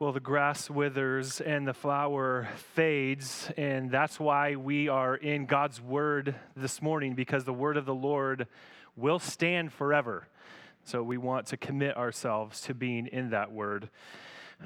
Well, 0.00 0.12
the 0.12 0.18
grass 0.18 0.70
withers 0.70 1.42
and 1.42 1.68
the 1.68 1.74
flower 1.74 2.48
fades, 2.74 3.50
and 3.58 3.90
that's 3.90 4.18
why 4.18 4.56
we 4.56 4.88
are 4.88 5.14
in 5.14 5.44
God's 5.44 5.78
Word 5.78 6.36
this 6.56 6.80
morning, 6.80 7.14
because 7.14 7.44
the 7.44 7.52
Word 7.52 7.76
of 7.76 7.84
the 7.84 7.94
Lord 7.94 8.46
will 8.96 9.18
stand 9.18 9.74
forever. 9.74 10.26
So 10.84 11.02
we 11.02 11.18
want 11.18 11.48
to 11.48 11.58
commit 11.58 11.98
ourselves 11.98 12.62
to 12.62 12.72
being 12.72 13.08
in 13.08 13.28
that 13.28 13.52
Word. 13.52 13.90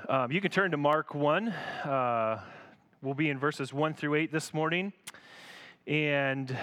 Um, 0.08 0.30
you 0.30 0.40
can 0.40 0.52
turn 0.52 0.70
to 0.70 0.76
Mark 0.76 1.16
1. 1.16 1.48
Uh, 1.48 2.40
we'll 3.02 3.14
be 3.14 3.28
in 3.28 3.36
verses 3.36 3.72
1 3.72 3.94
through 3.94 4.14
8 4.14 4.30
this 4.30 4.54
morning. 4.54 4.92
And, 5.88 6.56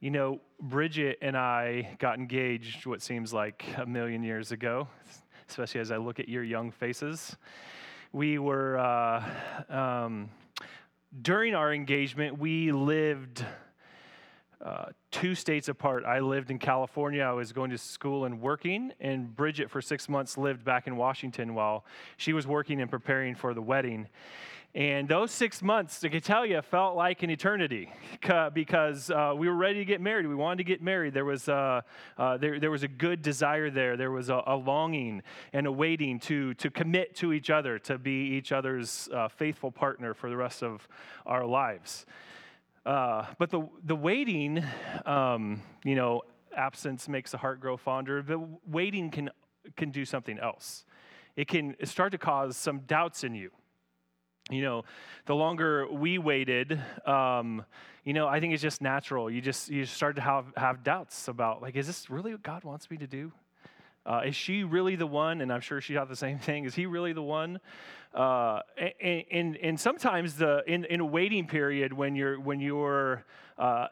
you 0.00 0.10
know, 0.10 0.40
Bridget 0.58 1.18
and 1.20 1.36
I 1.36 1.98
got 1.98 2.18
engaged 2.18 2.86
what 2.86 3.02
seems 3.02 3.34
like 3.34 3.66
a 3.76 3.84
million 3.84 4.22
years 4.22 4.52
ago 4.52 4.88
especially 5.48 5.80
as 5.80 5.90
I 5.90 5.96
look 5.96 6.20
at 6.20 6.28
your 6.28 6.42
young 6.42 6.70
faces. 6.70 7.36
We 8.12 8.38
were, 8.38 8.78
uh, 8.78 9.24
um, 9.68 10.30
during 11.22 11.54
our 11.54 11.72
engagement, 11.72 12.38
we 12.38 12.72
lived 12.72 13.44
uh, 14.64 14.86
two 15.10 15.34
states 15.34 15.68
apart. 15.68 16.04
I 16.04 16.20
lived 16.20 16.50
in 16.50 16.58
California. 16.58 17.22
I 17.22 17.32
was 17.32 17.52
going 17.52 17.70
to 17.70 17.78
school 17.78 18.24
and 18.24 18.40
working, 18.40 18.92
and 19.00 19.34
Bridget, 19.34 19.70
for 19.70 19.80
six 19.82 20.08
months, 20.08 20.38
lived 20.38 20.64
back 20.64 20.86
in 20.86 20.96
Washington 20.96 21.54
while 21.54 21.84
she 22.16 22.32
was 22.32 22.46
working 22.46 22.80
and 22.80 22.90
preparing 22.90 23.34
for 23.34 23.54
the 23.54 23.62
wedding. 23.62 24.08
And 24.76 25.08
those 25.08 25.30
six 25.30 25.62
months, 25.62 26.04
I 26.04 26.08
can 26.10 26.20
tell 26.20 26.44
you, 26.44 26.60
felt 26.60 26.96
like 26.96 27.22
an 27.22 27.30
eternity 27.30 27.90
because 28.52 29.10
uh, 29.10 29.32
we 29.34 29.48
were 29.48 29.54
ready 29.54 29.78
to 29.78 29.86
get 29.86 30.02
married. 30.02 30.26
We 30.26 30.34
wanted 30.34 30.58
to 30.58 30.64
get 30.64 30.82
married. 30.82 31.14
There 31.14 31.24
was, 31.24 31.48
uh, 31.48 31.80
uh, 32.18 32.36
there, 32.36 32.60
there 32.60 32.70
was 32.70 32.82
a 32.82 32.88
good 32.88 33.22
desire 33.22 33.70
there. 33.70 33.96
There 33.96 34.10
was 34.10 34.28
a, 34.28 34.42
a, 34.46 34.54
longing 34.54 35.22
and 35.54 35.66
a 35.66 35.72
waiting 35.72 36.20
to, 36.20 36.52
to 36.54 36.70
commit 36.70 37.16
to 37.16 37.32
each 37.32 37.48
other, 37.48 37.78
to 37.80 37.96
be 37.96 38.34
each 38.36 38.52
other's 38.52 39.08
uh, 39.14 39.28
faithful 39.28 39.72
partner 39.72 40.12
for 40.12 40.28
the 40.28 40.36
rest 40.36 40.62
of 40.62 40.86
our 41.24 41.46
lives. 41.46 42.04
Uh, 42.84 43.24
but 43.38 43.48
the, 43.48 43.66
the 43.82 43.96
waiting, 43.96 44.62
um, 45.06 45.62
you 45.84 45.94
know, 45.94 46.20
absence 46.54 47.08
makes 47.08 47.30
the 47.30 47.38
heart 47.38 47.60
grow 47.60 47.78
fonder. 47.78 48.20
The 48.20 48.46
waiting 48.66 49.10
can, 49.10 49.30
can 49.74 49.90
do 49.90 50.04
something 50.04 50.38
else. 50.38 50.84
It 51.34 51.48
can 51.48 51.76
start 51.86 52.12
to 52.12 52.18
cause 52.18 52.58
some 52.58 52.80
doubts 52.80 53.24
in 53.24 53.34
you 53.34 53.52
you 54.50 54.62
know, 54.62 54.84
the 55.26 55.34
longer 55.34 55.86
we 55.90 56.18
waited, 56.18 56.80
um, 57.04 57.64
you 58.04 58.12
know, 58.12 58.28
I 58.28 58.38
think 58.38 58.54
it's 58.54 58.62
just 58.62 58.80
natural. 58.80 59.28
You 59.28 59.40
just 59.40 59.68
you 59.68 59.84
start 59.84 60.16
to 60.16 60.22
have 60.22 60.46
have 60.56 60.84
doubts 60.84 61.26
about 61.28 61.62
like, 61.62 61.74
is 61.74 61.86
this 61.86 62.08
really 62.08 62.32
what 62.32 62.42
God 62.42 62.62
wants 62.62 62.90
me 62.90 62.96
to 62.98 63.06
do? 63.06 63.32
Uh, 64.04 64.22
is 64.24 64.36
she 64.36 64.62
really 64.62 64.94
the 64.94 65.06
one? 65.06 65.40
And 65.40 65.52
I'm 65.52 65.60
sure 65.60 65.80
she 65.80 65.94
thought 65.94 66.08
the 66.08 66.14
same 66.14 66.38
thing. 66.38 66.64
Is 66.64 66.76
he 66.76 66.86
really 66.86 67.12
the 67.12 67.22
one? 67.22 67.58
Uh, 68.14 68.60
and, 69.00 69.24
and, 69.32 69.56
and 69.56 69.80
sometimes 69.80 70.36
the 70.36 70.62
in, 70.66 70.84
in 70.84 71.00
a 71.00 71.04
waiting 71.04 71.48
period 71.48 71.92
when 71.92 72.14
you're 72.14 72.38
when 72.38 72.60
you're 72.60 73.24
uh, 73.58 73.88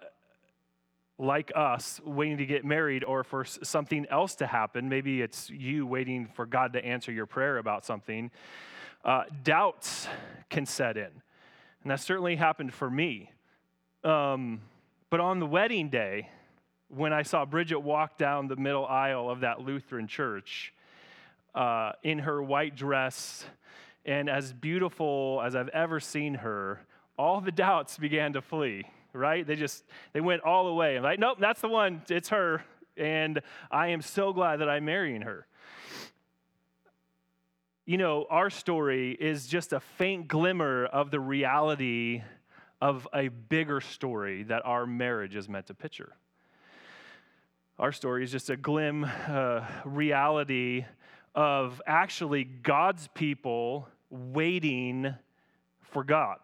like 1.19 1.51
us 1.57 2.01
waiting 2.05 2.39
to 2.39 2.47
get 2.47 2.65
married 2.65 3.03
or 3.03 3.25
for 3.25 3.45
something 3.45 4.07
else 4.09 4.37
to 4.37 4.47
happen, 4.47 4.89
maybe 4.89 5.21
it's 5.21 5.51
you 5.51 5.85
waiting 5.85 6.29
for 6.35 6.47
God 6.47 6.73
to 6.75 6.85
answer 6.85 7.11
your 7.11 7.27
prayer 7.27 7.59
about 7.59 7.85
something 7.85 8.31
uh, 9.05 9.25
doubts 9.43 10.09
can 10.51 10.67
set 10.67 10.97
in. 10.97 11.11
And 11.83 11.91
that 11.91 12.01
certainly 12.01 12.37
happened 12.37 12.73
for 12.73 12.91
me. 12.91 13.31
Um, 14.03 14.63
but 15.11 15.21
on 15.21 15.39
the 15.39 15.47
wedding 15.47 15.91
day, 15.91 16.31
when 16.89 17.13
I 17.13 17.23
saw 17.23 17.45
Bridget 17.45 17.81
walk 17.81 18.19
down 18.19 18.49
the 18.49 18.57
middle 18.57 18.87
aisle 18.87 19.31
of 19.31 19.41
that 19.41 19.61
Lutheran 19.61 20.07
church 20.07 20.73
uh, 21.55 21.93
in 22.03 22.21
her 22.21 22.43
white 22.43 22.77
dress 22.77 23.45
and 24.07 24.29
as 24.29 24.53
beautiful 24.53 25.43
as 25.45 25.57
I've 25.57 25.69
ever 25.69 25.99
seen 26.01 26.35
her, 26.35 26.81
all 27.19 27.41
the 27.41 27.53
doubts 27.53 27.97
began 27.97 28.35
to 28.35 28.43
flee, 28.43 28.85
right? 29.13 29.47
They 29.47 29.57
just, 29.57 29.85
they 30.13 30.21
went 30.21 30.43
all 30.43 30.67
away. 30.69 30.97
I'm 30.97 31.03
like, 31.03 31.19
nope, 31.19 31.39
that's 31.41 31.61
the 31.61 31.69
one. 31.69 32.03
It's 32.09 32.29
her. 32.29 32.63
And 32.97 33.41
I 33.71 33.89
am 33.89 34.03
so 34.03 34.33
glad 34.33 34.61
that 34.61 34.69
I'm 34.69 34.85
marrying 34.85 35.23
her 35.23 35.47
you 37.87 37.99
know, 37.99 38.27
our 38.31 38.49
story 38.49 39.13
is 39.13 39.47
just 39.47 39.75
a 39.75 39.81
faint 39.81 40.27
glimmer 40.27 40.87
of 40.87 41.11
the 41.11 41.21
reality 41.21 42.23
of 42.81 43.07
a 43.13 43.29
bigger 43.29 43.81
story 43.81 44.43
that 44.45 44.63
our 44.65 44.87
marriage 44.87 45.37
is 45.37 45.51
meant 45.51 45.67
to 45.67 45.75
picture. 45.75 46.15
Our 47.79 47.93
story 47.93 48.25
is 48.25 48.33
just 48.33 48.49
a 48.49 48.57
glim 48.57 49.05
uh, 49.05 49.67
reality 49.85 50.87
of 51.35 51.83
actually 51.87 52.45
God's 52.45 53.09
people 53.09 53.89
waiting 54.09 55.15
for 55.83 56.05
God. 56.05 56.39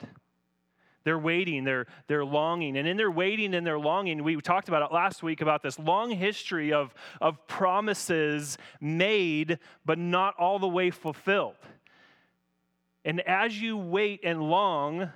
They're 1.05 1.19
waiting, 1.19 1.65
they're, 1.65 1.87
they're 2.09 2.25
longing. 2.25 2.77
And 2.77 2.87
in 2.87 2.97
their 2.97 3.11
waiting 3.11 3.55
and 3.55 3.66
their 3.66 3.78
longing, 3.78 4.22
we 4.22 4.37
talked 4.41 4.69
about 4.69 4.83
it 4.83 4.93
last 4.93 5.22
week 5.22 5.41
about 5.41 5.62
this 5.62 5.78
long 5.78 6.11
history 6.11 6.72
of, 6.72 6.94
of 7.21 7.47
promises 7.47 8.59
made, 8.81 9.59
but 9.84 9.99
not 9.99 10.34
all 10.39 10.59
the 10.59 10.69
way 10.69 10.91
fulfilled. 10.91 11.56
And 13.05 13.21
as 13.22 13.60
you 13.60 13.78
wait 13.78 14.21
and 14.25 14.43
long 14.43 15.10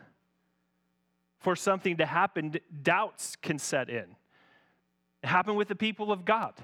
for 1.39 1.55
something 1.55 1.99
to 1.99 2.06
happen, 2.06 2.55
doubts 2.83 3.37
can 3.37 3.59
set 3.59 3.91
in. 3.91 4.17
It 5.23 5.27
happened 5.27 5.59
with 5.59 5.69
the 5.69 5.75
people 5.75 6.11
of 6.11 6.25
God. 6.25 6.55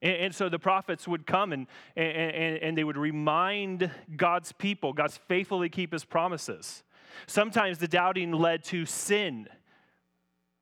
And, 0.00 0.16
and 0.16 0.34
so 0.34 0.48
the 0.48 0.58
prophets 0.58 1.06
would 1.06 1.26
come 1.26 1.52
and, 1.52 1.66
and, 1.94 2.56
and 2.58 2.78
they 2.78 2.84
would 2.84 2.96
remind 2.96 3.90
God's 4.16 4.52
people, 4.52 4.94
God's 4.94 5.18
faithfully 5.28 5.68
keep 5.68 5.92
his 5.92 6.06
promises. 6.06 6.82
Sometimes 7.26 7.78
the 7.78 7.88
doubting 7.88 8.32
led 8.32 8.64
to 8.64 8.86
sin, 8.86 9.48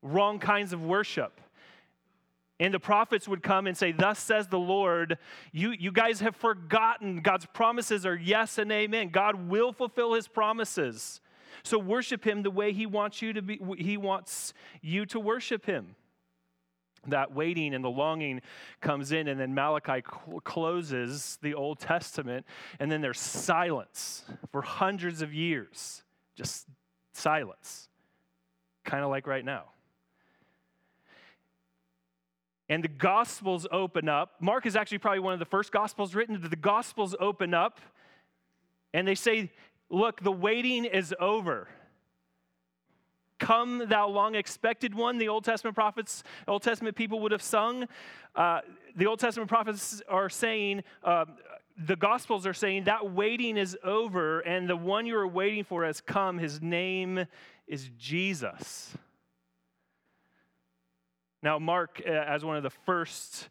wrong 0.01 0.39
kinds 0.39 0.73
of 0.73 0.83
worship. 0.83 1.41
And 2.61 2.71
the 2.71 2.79
prophets 2.79 3.27
would 3.27 3.41
come 3.41 3.65
and 3.65 3.75
say, 3.75 3.91
Thus 3.91 4.19
says 4.19 4.47
the 4.47 4.59
Lord, 4.59 5.17
you, 5.51 5.71
you 5.71 5.91
guys 5.91 6.19
have 6.19 6.35
forgotten 6.35 7.21
God's 7.21 7.47
promises 7.47 8.05
are 8.05 8.15
yes 8.15 8.59
and 8.59 8.71
amen. 8.71 9.09
God 9.09 9.49
will 9.49 9.73
fulfill 9.73 10.13
his 10.13 10.27
promises. 10.27 11.21
So 11.63 11.79
worship 11.79 12.23
him 12.23 12.43
the 12.43 12.51
way 12.51 12.71
he 12.71 12.85
wants 12.85 13.19
you 13.19 13.33
to 13.33 13.41
be, 13.41 13.59
he 13.79 13.97
wants 13.97 14.53
you 14.79 15.07
to 15.07 15.19
worship 15.19 15.65
him. 15.65 15.95
That 17.07 17.33
waiting 17.33 17.73
and 17.73 17.83
the 17.83 17.89
longing 17.89 18.41
comes 18.79 19.11
in, 19.11 19.27
and 19.27 19.39
then 19.39 19.55
Malachi 19.55 20.03
cl- 20.07 20.39
closes 20.41 21.39
the 21.41 21.55
Old 21.55 21.79
Testament, 21.79 22.45
and 22.79 22.91
then 22.91 23.01
there's 23.01 23.19
silence 23.19 24.23
for 24.51 24.61
hundreds 24.61 25.23
of 25.23 25.33
years. 25.33 26.03
Just 26.35 26.67
silence, 27.13 27.89
kind 28.83 29.03
of 29.03 29.09
like 29.09 29.27
right 29.27 29.43
now. 29.43 29.65
And 32.69 32.81
the 32.81 32.87
Gospels 32.87 33.67
open 33.69 34.07
up. 34.07 34.35
Mark 34.39 34.65
is 34.65 34.77
actually 34.77 34.99
probably 34.99 35.19
one 35.19 35.33
of 35.33 35.39
the 35.39 35.45
first 35.45 35.73
Gospels 35.73 36.15
written. 36.15 36.39
The 36.41 36.55
Gospels 36.55 37.13
open 37.19 37.53
up 37.53 37.81
and 38.93 39.05
they 39.07 39.15
say, 39.15 39.51
Look, 39.89 40.21
the 40.23 40.31
waiting 40.31 40.85
is 40.85 41.13
over. 41.19 41.67
Come, 43.39 43.87
thou 43.89 44.07
long 44.07 44.35
expected 44.35 44.95
one, 44.95 45.17
the 45.17 45.27
Old 45.27 45.43
Testament 45.43 45.75
prophets, 45.75 46.23
Old 46.47 46.61
Testament 46.61 46.95
people 46.95 47.19
would 47.21 47.33
have 47.33 47.41
sung. 47.41 47.87
Uh, 48.35 48.61
the 48.95 49.05
Old 49.05 49.19
Testament 49.19 49.49
prophets 49.49 50.01
are 50.07 50.29
saying, 50.29 50.83
uh, 51.03 51.25
the 51.77 51.95
Gospels 51.95 52.45
are 52.45 52.53
saying 52.53 52.85
that 52.85 53.11
waiting 53.11 53.57
is 53.57 53.77
over 53.83 54.39
and 54.41 54.69
the 54.69 54.75
one 54.75 55.05
you 55.05 55.15
are 55.17 55.27
waiting 55.27 55.63
for 55.63 55.85
has 55.85 56.01
come. 56.01 56.37
His 56.37 56.61
name 56.61 57.25
is 57.67 57.89
Jesus. 57.97 58.95
Now, 61.43 61.57
Mark, 61.57 62.01
uh, 62.05 62.11
as 62.11 62.45
one 62.45 62.55
of 62.55 62.63
the 62.63 62.69
first 62.69 63.49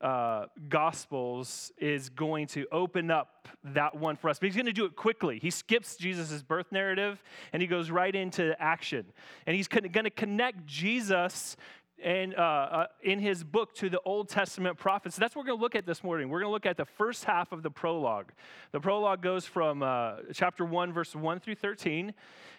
uh, 0.00 0.46
Gospels, 0.68 1.72
is 1.78 2.08
going 2.08 2.46
to 2.48 2.66
open 2.70 3.10
up 3.10 3.48
that 3.64 3.96
one 3.96 4.16
for 4.16 4.30
us, 4.30 4.38
but 4.38 4.46
he's 4.46 4.56
going 4.56 4.66
to 4.66 4.72
do 4.72 4.84
it 4.84 4.94
quickly. 4.94 5.38
He 5.40 5.50
skips 5.50 5.96
Jesus' 5.96 6.42
birth 6.42 6.70
narrative 6.70 7.22
and 7.52 7.60
he 7.60 7.66
goes 7.66 7.90
right 7.90 8.14
into 8.14 8.54
action. 8.60 9.06
And 9.46 9.56
he's 9.56 9.68
going 9.68 9.84
to 10.04 10.10
connect 10.10 10.66
Jesus 10.66 11.56
and 12.02 12.34
uh, 12.34 12.38
uh, 12.38 12.86
in 13.02 13.18
his 13.18 13.44
book 13.44 13.74
to 13.76 13.88
the 13.88 14.00
Old 14.04 14.28
Testament 14.28 14.76
prophets. 14.76 15.16
That's 15.16 15.34
what 15.34 15.42
we're 15.42 15.48
going 15.48 15.58
to 15.58 15.62
look 15.62 15.74
at 15.74 15.86
this 15.86 16.02
morning. 16.02 16.28
We're 16.28 16.40
going 16.40 16.50
to 16.50 16.52
look 16.52 16.66
at 16.66 16.76
the 16.76 16.84
first 16.84 17.24
half 17.24 17.52
of 17.52 17.62
the 17.62 17.70
prologue. 17.70 18.32
The 18.72 18.80
prologue 18.80 19.22
goes 19.22 19.46
from 19.46 19.82
uh, 19.82 20.16
chapter 20.32 20.64
1, 20.64 20.92
verse 20.92 21.14
1 21.14 21.40
through 21.40 21.54
13. 21.54 22.12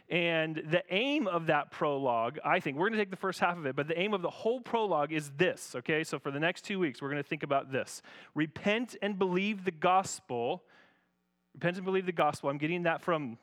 And 0.09 0.55
the 0.55 0.83
aim 0.89 1.27
of 1.27 1.47
that 1.47 1.71
prologue, 1.71 2.37
I 2.43 2.59
think, 2.59 2.77
we're 2.77 2.89
going 2.89 2.97
to 2.97 3.01
take 3.01 3.11
the 3.11 3.15
first 3.15 3.39
half 3.39 3.57
of 3.57 3.65
it, 3.65 3.75
but 3.75 3.87
the 3.87 3.97
aim 3.99 4.13
of 4.13 4.21
the 4.21 4.29
whole 4.29 4.59
prologue 4.59 5.11
is 5.11 5.31
this, 5.37 5.75
okay? 5.77 6.03
So 6.03 6.19
for 6.19 6.29
the 6.29 6.39
next 6.39 6.65
two 6.65 6.77
weeks, 6.77 7.01
we're 7.01 7.09
going 7.09 7.23
to 7.23 7.27
think 7.27 7.43
about 7.43 7.71
this 7.71 8.01
repent 8.35 8.95
and 9.01 9.17
believe 9.17 9.65
the 9.65 9.71
gospel. 9.71 10.63
Repent 11.53 11.77
and 11.77 11.85
believe 11.85 12.05
the 12.05 12.11
gospel. 12.11 12.49
I'm 12.49 12.57
getting 12.57 12.83
that 12.83 13.01
from 13.01 13.37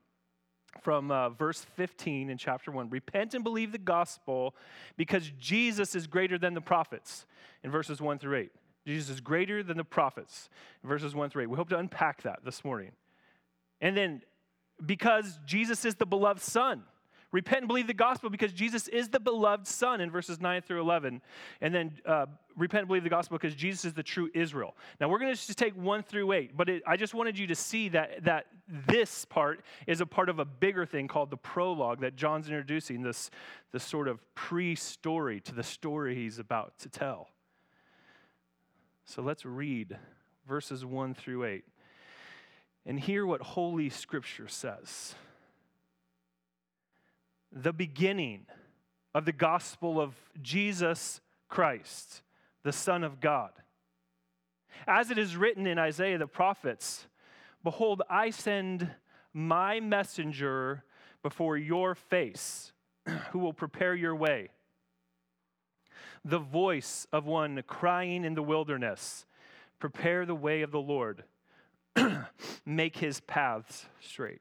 from 0.83 1.11
uh, 1.11 1.31
verse 1.31 1.65
15 1.77 2.31
in 2.31 2.39
chapter 2.39 2.71
1 2.71 2.91
repent 2.91 3.35
and 3.35 3.45
believe 3.45 3.73
the 3.73 3.79
gospel 3.79 4.55
because 4.97 5.31
jesus 5.39 5.95
is 5.95 6.07
greater 6.07 6.39
than 6.39 6.55
the 6.55 6.61
prophets 6.61 7.27
in 7.63 7.71
verses 7.71 8.01
1 8.01 8.19
through 8.19 8.37
8 8.37 8.53
jesus 8.87 9.11
is 9.11 9.21
greater 9.21 9.63
than 9.63 9.77
the 9.77 9.85
prophets 9.85 10.49
in 10.83 10.89
verses 10.89 11.15
1 11.15 11.31
through 11.31 11.43
8 11.43 11.51
we 11.51 11.57
hope 11.57 11.69
to 11.69 11.79
unpack 11.79 12.23
that 12.23 12.41
this 12.45 12.65
morning. 12.65 12.93
And 13.81 13.97
then 13.97 14.23
because 14.85 15.39
Jesus 15.47 15.85
is 15.85 15.97
the 15.97 16.07
beloved 16.07 16.43
Son. 16.43 16.83
Repent 17.33 17.61
and 17.61 17.69
believe 17.69 17.87
the 17.87 17.95
gospel 17.95 18.29
because 18.29 18.53
Jesus 18.53 18.89
is 18.89 19.09
the 19.09 19.21
beloved 19.21 19.67
Son 19.67 20.01
in 20.01 20.11
verses 20.11 20.41
9 20.41 20.63
through 20.63 20.81
11. 20.81 21.23
And 21.61 21.73
then 21.73 21.93
uh, 22.05 22.27
repent 22.57 22.83
and 22.83 22.89
believe 22.89 23.05
the 23.05 23.11
gospel 23.11 23.39
because 23.39 23.55
Jesus 23.55 23.85
is 23.85 23.93
the 23.93 24.03
true 24.03 24.29
Israel. 24.35 24.77
Now 25.01 25.09
we're 25.09 25.21
going 25.21 25.33
to 25.33 25.37
just 25.37 25.57
take 25.57 25.75
1 25.77 26.03
through 26.03 26.33
8, 26.33 26.57
but 26.57 26.69
it, 26.69 26.83
I 26.87 26.97
just 26.97 27.15
wanted 27.15 27.39
you 27.39 27.47
to 27.47 27.55
see 27.55 27.89
that, 27.91 28.25
that 28.25 28.47
this 28.69 29.25
part 29.25 29.61
is 29.87 30.01
a 30.01 30.07
part 30.07 30.29
of 30.29 30.41
a 30.41 30.45
bigger 30.45 30.85
thing 30.85 31.07
called 31.07 31.31
the 31.31 31.37
prologue 31.37 32.01
that 32.01 32.17
John's 32.17 32.49
introducing, 32.49 33.03
this, 33.03 33.31
this 33.71 33.85
sort 33.85 34.09
of 34.09 34.19
pre 34.35 34.75
story 34.75 35.41
to 35.43 35.55
the 35.55 35.63
story 35.63 36.17
he's 36.17 36.41
about 36.41 36.79
to 36.81 36.89
tell. 36.89 37.29
So 39.05 39.23
let's 39.23 39.45
read 39.45 39.97
verses 40.49 40.85
1 40.85 41.15
through 41.15 41.45
8 41.45 41.65
and 42.87 42.99
hear 42.99 43.25
what 43.25 43.41
Holy 43.41 43.89
Scripture 43.89 44.49
says 44.49 45.15
the 47.53 47.73
beginning 47.73 48.47
of 49.15 49.25
the 49.25 49.33
gospel 49.33 50.01
of 50.01 50.15
Jesus 50.41 51.21
Christ, 51.49 52.23
the 52.63 52.73
Son 52.73 53.03
of 53.03 53.21
God. 53.21 53.51
As 54.87 55.11
it 55.11 55.19
is 55.19 55.37
written 55.37 55.67
in 55.67 55.79
Isaiah 55.79 56.19
the 56.19 56.27
prophets, 56.27 57.07
Behold, 57.63 58.03
I 58.09 58.31
send 58.31 58.91
my 59.35 59.81
messenger 59.81 60.85
before 61.23 61.57
your 61.57 61.95
face, 61.95 62.73
who 63.31 63.39
will 63.39 63.53
prepare 63.53 63.95
your 63.95 64.15
way. 64.15 64.49
The 66.25 66.39
voice 66.39 67.07
of 67.13 67.27
one 67.27 67.63
crying 67.67 68.25
in 68.25 68.35
the 68.35 68.43
wilderness, 68.43 69.27
Prepare 69.79 70.27
the 70.27 70.35
way 70.35 70.63
of 70.63 70.71
the 70.71 70.81
Lord, 70.81 71.25
make 72.67 72.97
his 72.97 73.21
paths 73.21 73.87
straight. 74.01 74.41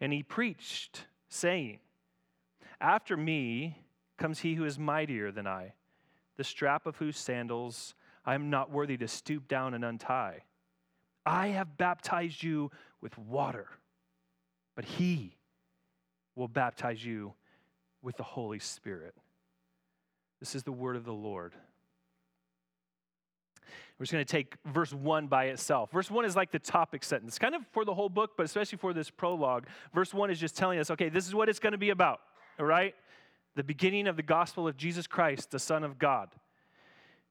And 0.00 0.12
he 0.12 0.22
preached, 0.22 1.06
saying, 1.28 1.78
After 2.80 3.16
me 3.16 3.78
comes 4.18 4.40
he 4.40 4.54
who 4.54 4.64
is 4.64 4.78
mightier 4.78 5.30
than 5.32 5.46
I, 5.46 5.74
the 6.36 6.44
strap 6.44 6.86
of 6.86 6.96
whose 6.96 7.16
sandals 7.16 7.94
I 8.24 8.34
am 8.34 8.50
not 8.50 8.70
worthy 8.70 8.96
to 8.98 9.08
stoop 9.08 9.48
down 9.48 9.72
and 9.74 9.84
untie. 9.84 10.42
I 11.24 11.48
have 11.48 11.76
baptized 11.76 12.42
you 12.42 12.70
with 13.00 13.16
water, 13.18 13.68
but 14.74 14.84
he 14.84 15.36
will 16.34 16.48
baptize 16.48 17.04
you 17.04 17.34
with 18.02 18.16
the 18.16 18.22
Holy 18.22 18.58
Spirit. 18.58 19.14
This 20.40 20.54
is 20.54 20.64
the 20.64 20.72
word 20.72 20.96
of 20.96 21.04
the 21.04 21.12
Lord. 21.12 21.54
We're 23.98 24.04
just 24.04 24.12
going 24.12 24.24
to 24.24 24.30
take 24.30 24.56
verse 24.66 24.92
1 24.92 25.26
by 25.26 25.46
itself. 25.46 25.90
Verse 25.90 26.10
1 26.10 26.26
is 26.26 26.36
like 26.36 26.50
the 26.50 26.58
topic 26.58 27.02
sentence, 27.02 27.38
kind 27.38 27.54
of 27.54 27.62
for 27.72 27.84
the 27.84 27.94
whole 27.94 28.10
book, 28.10 28.32
but 28.36 28.44
especially 28.44 28.76
for 28.76 28.92
this 28.92 29.08
prologue. 29.08 29.66
Verse 29.94 30.12
1 30.12 30.30
is 30.30 30.38
just 30.38 30.54
telling 30.54 30.78
us, 30.78 30.90
okay, 30.90 31.08
this 31.08 31.26
is 31.26 31.34
what 31.34 31.48
it's 31.48 31.58
going 31.58 31.72
to 31.72 31.78
be 31.78 31.90
about, 31.90 32.20
all 32.60 32.66
right? 32.66 32.94
The 33.54 33.64
beginning 33.64 34.06
of 34.06 34.16
the 34.16 34.22
gospel 34.22 34.68
of 34.68 34.76
Jesus 34.76 35.06
Christ, 35.06 35.50
the 35.50 35.58
Son 35.58 35.82
of 35.82 35.98
God. 35.98 36.28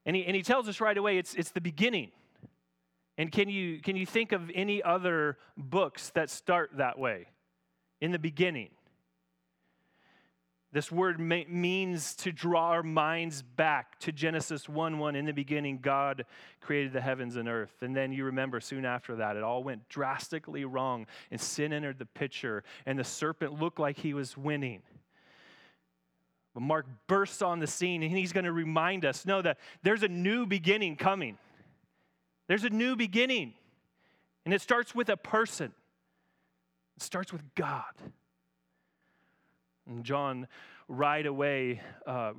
And 0.07 0.15
he, 0.15 0.25
and 0.25 0.35
he 0.35 0.41
tells 0.41 0.67
us 0.67 0.81
right 0.81 0.97
away 0.97 1.19
it's, 1.19 1.35
it's 1.35 1.51
the 1.51 1.61
beginning. 1.61 2.09
And 3.17 3.31
can 3.31 3.47
you, 3.47 3.79
can 3.79 3.95
you 3.95 4.05
think 4.05 4.31
of 4.31 4.51
any 4.53 4.81
other 4.81 5.37
books 5.55 6.09
that 6.15 6.31
start 6.31 6.71
that 6.77 6.97
way? 6.97 7.27
In 8.01 8.11
the 8.11 8.19
beginning. 8.19 8.69
This 10.75 10.91
word 10.91 11.21
means 11.21 12.15
to 12.15 12.33
draw 12.33 12.71
our 12.71 12.83
minds 12.83 13.41
back 13.41 13.97
to 13.99 14.11
Genesis 14.11 14.67
1 14.67 14.99
1. 14.99 15.15
In 15.15 15.23
the 15.23 15.31
beginning, 15.31 15.79
God 15.81 16.25
created 16.59 16.91
the 16.91 16.99
heavens 16.99 17.37
and 17.37 17.47
earth. 17.47 17.71
And 17.79 17.95
then 17.95 18.11
you 18.11 18.25
remember 18.25 18.59
soon 18.59 18.83
after 18.83 19.15
that, 19.15 19.37
it 19.37 19.41
all 19.41 19.63
went 19.63 19.87
drastically 19.87 20.65
wrong, 20.65 21.07
and 21.31 21.39
sin 21.39 21.71
entered 21.71 21.97
the 21.97 22.05
picture, 22.05 22.65
and 22.85 22.99
the 22.99 23.05
serpent 23.05 23.57
looked 23.57 23.79
like 23.79 23.99
he 23.99 24.13
was 24.13 24.35
winning. 24.35 24.81
But 26.53 26.59
Mark 26.59 26.87
bursts 27.07 27.41
on 27.41 27.59
the 27.59 27.67
scene, 27.67 28.03
and 28.03 28.11
he's 28.11 28.33
going 28.33 28.43
to 28.43 28.51
remind 28.51 29.05
us 29.05 29.25
no, 29.25 29.41
that 29.43 29.59
there's 29.81 30.03
a 30.03 30.09
new 30.09 30.45
beginning 30.45 30.97
coming. 30.97 31.37
There's 32.49 32.65
a 32.65 32.69
new 32.69 32.97
beginning, 32.97 33.53
and 34.43 34.53
it 34.53 34.59
starts 34.59 34.93
with 34.93 35.07
a 35.07 35.15
person, 35.15 35.71
it 36.97 37.01
starts 37.01 37.31
with 37.31 37.43
God. 37.55 37.93
And 39.87 40.03
John 40.03 40.47
right 40.87 41.25
away 41.25 41.81
uh, 42.05 42.33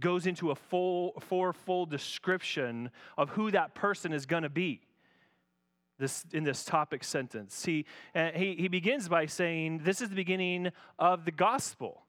goes 0.00 0.26
into 0.26 0.50
a 0.50 0.54
full, 0.54 1.14
fourfold 1.20 1.90
description 1.90 2.90
of 3.16 3.30
who 3.30 3.50
that 3.50 3.74
person 3.74 4.12
is 4.12 4.26
going 4.26 4.42
to 4.42 4.48
be. 4.48 4.80
This, 5.98 6.26
in 6.32 6.44
this 6.44 6.62
topic 6.62 7.02
sentence, 7.02 7.64
he, 7.64 7.86
uh, 8.14 8.30
he, 8.34 8.54
he 8.56 8.68
begins 8.68 9.08
by 9.08 9.24
saying, 9.24 9.80
This 9.82 10.02
is 10.02 10.10
the 10.10 10.14
beginning 10.14 10.72
of 10.98 11.24
the 11.24 11.30
gospel. 11.30 12.05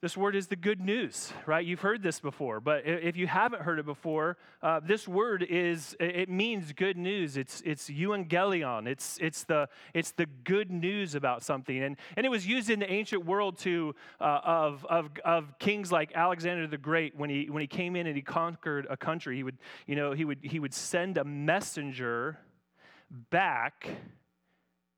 This 0.00 0.16
word 0.16 0.36
is 0.36 0.46
the 0.46 0.54
good 0.54 0.80
news, 0.80 1.32
right? 1.44 1.66
You've 1.66 1.80
heard 1.80 2.04
this 2.04 2.20
before, 2.20 2.60
but 2.60 2.82
if 2.86 3.16
you 3.16 3.26
haven't 3.26 3.62
heard 3.62 3.80
it 3.80 3.84
before, 3.84 4.36
uh, 4.62 4.78
this 4.78 5.08
word 5.08 5.42
is, 5.42 5.96
it 5.98 6.28
means 6.28 6.72
good 6.72 6.96
news. 6.96 7.36
It's, 7.36 7.60
it's 7.66 7.90
euangelion. 7.90 8.86
It's, 8.86 9.18
it's, 9.20 9.42
the, 9.42 9.68
it's 9.94 10.12
the 10.12 10.26
good 10.44 10.70
news 10.70 11.16
about 11.16 11.42
something. 11.42 11.82
And, 11.82 11.96
and 12.16 12.24
it 12.24 12.28
was 12.28 12.46
used 12.46 12.70
in 12.70 12.78
the 12.78 12.88
ancient 12.88 13.26
world 13.26 13.58
to, 13.58 13.96
uh, 14.20 14.38
of, 14.44 14.86
of, 14.88 15.10
of 15.24 15.58
kings 15.58 15.90
like 15.90 16.12
Alexander 16.14 16.68
the 16.68 16.78
Great. 16.78 17.16
When 17.16 17.28
he, 17.28 17.50
when 17.50 17.60
he 17.60 17.66
came 17.66 17.96
in 17.96 18.06
and 18.06 18.14
he 18.14 18.22
conquered 18.22 18.86
a 18.88 18.96
country, 18.96 19.34
he 19.34 19.42
would, 19.42 19.58
you 19.88 19.96
know, 19.96 20.12
he 20.12 20.24
would, 20.24 20.38
he 20.42 20.60
would 20.60 20.74
send 20.74 21.18
a 21.18 21.24
messenger 21.24 22.38
back 23.30 23.88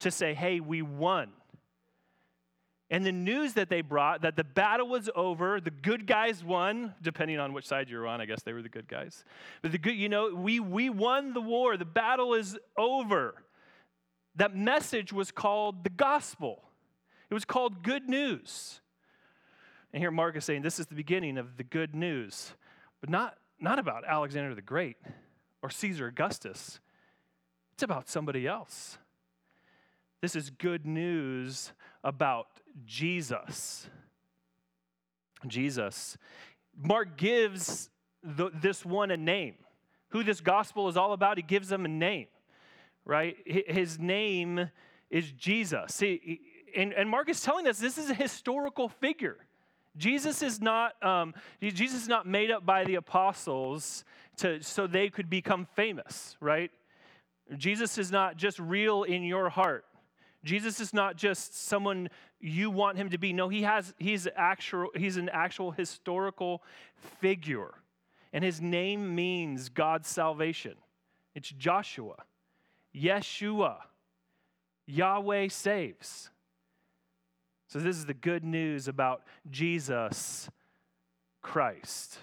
to 0.01 0.11
say, 0.11 0.35
hey, 0.35 0.61
we 0.61 0.83
won 0.83 1.31
and 2.91 3.07
the 3.07 3.13
news 3.13 3.55
that 3.55 3.69
they 3.69 3.83
brought 3.83 4.23
that 4.23 4.35
the 4.35 4.43
battle 4.43 4.89
was 4.89 5.09
over, 5.15 5.61
the 5.61 5.71
good 5.71 6.07
guys 6.07 6.43
won, 6.43 6.95
depending 7.01 7.39
on 7.39 7.53
which 7.53 7.65
side 7.67 7.89
you're 7.89 8.07
on, 8.07 8.21
I 8.21 8.27
guess 8.27 8.43
they 8.43 8.53
were 8.53 8.63
the 8.63 8.69
good 8.69 8.89
guys. 8.89 9.25
But 9.63 9.71
the 9.71 9.79
good, 9.79 9.95
you 9.95 10.09
know, 10.09 10.35
we, 10.35 10.59
we 10.59 10.91
won 10.91 11.33
the 11.33 11.41
war, 11.41 11.77
the 11.77 11.85
battle 11.85 12.35
is 12.35 12.59
over. 12.77 13.45
That 14.35 14.57
message 14.57 15.13
was 15.13 15.31
called 15.31 15.85
the 15.85 15.91
gospel, 15.91 16.65
it 17.31 17.35
was 17.35 17.45
called 17.45 17.83
good 17.83 18.09
news. 18.09 18.81
And 19.93 20.01
here 20.01 20.13
Mark 20.13 20.37
is 20.37 20.45
saying 20.45 20.63
this 20.63 20.79
is 20.79 20.87
the 20.87 20.95
beginning 20.95 21.37
of 21.37 21.57
the 21.57 21.65
good 21.65 21.95
news, 21.95 22.53
but 23.01 23.11
not, 23.11 23.37
not 23.61 23.79
about 23.79 24.05
Alexander 24.05 24.55
the 24.55 24.63
Great 24.63 24.97
or 25.63 25.71
Caesar 25.71 26.07
Augustus, 26.07 26.81
it's 27.75 27.83
about 27.83 28.09
somebody 28.09 28.47
else. 28.47 28.99
This 30.21 30.37
is 30.37 30.51
good 30.51 30.87
news 30.87 31.73
about 32.02 32.47
Jesus. 32.85 33.88
Jesus. 35.47 36.16
Mark 36.76 37.16
gives 37.16 37.90
the, 38.23 38.50
this 38.61 38.85
one 38.85 39.11
a 39.11 39.16
name. 39.16 39.54
Who 40.09 40.25
this 40.25 40.40
gospel 40.40 40.88
is 40.88 40.97
all 40.97 41.12
about, 41.12 41.37
he 41.37 41.42
gives 41.42 41.69
them 41.69 41.85
a 41.85 41.88
name, 41.88 42.26
right? 43.04 43.37
His 43.47 43.99
name 43.99 44.71
is 45.09 45.30
Jesus. 45.33 45.95
See, 45.95 46.40
and, 46.76 46.92
and 46.92 47.09
Mark 47.09 47.28
is 47.28 47.40
telling 47.40 47.66
us 47.66 47.78
this 47.78 47.99
is 47.99 48.11
a 48.11 48.14
historical 48.14 48.88
figure. 48.88 49.37
Jesus 49.97 50.42
is 50.42 50.61
not 50.61 51.00
um, 51.02 51.35
Jesus 51.61 52.02
is 52.02 52.09
not 52.09 52.26
made 52.26 52.50
up 52.50 52.64
by 52.64 52.85
the 52.85 52.95
apostles 52.95 54.04
to, 54.37 54.62
so 54.62 54.87
they 54.87 55.11
could 55.11 55.28
become 55.28 55.66
famous, 55.75 56.37
right? 56.40 56.71
Jesus 57.57 57.99
is 57.99 58.12
not 58.12 58.37
just 58.37 58.59
real 58.61 59.02
in 59.02 59.25
your 59.25 59.49
heart. 59.49 59.85
Jesus 60.45 60.81
is 60.81 60.95
not 60.95 61.17
just 61.17 61.67
someone 61.67 62.09
you 62.41 62.71
want 62.71 62.97
him 62.97 63.11
to 63.11 63.19
be. 63.19 63.33
No, 63.33 63.49
he 63.49 63.63
has 63.63 63.95
he's 63.99 64.27
actual 64.35 64.89
he's 64.97 65.17
an 65.17 65.29
actual 65.29 65.71
historical 65.71 66.63
figure. 67.21 67.75
And 68.33 68.45
his 68.45 68.61
name 68.61 69.15
means 69.15 69.69
God's 69.69 70.09
salvation. 70.09 70.75
It's 71.35 71.51
Joshua. 71.51 72.17
Yeshua. 72.95 73.77
Yahweh 74.87 75.49
saves. 75.49 76.31
So 77.69 77.79
this 77.79 77.97
is 77.97 78.07
the 78.07 78.15
good 78.15 78.45
news 78.45 78.89
about 78.89 79.23
Jesus 79.51 80.49
Christ. 81.43 82.19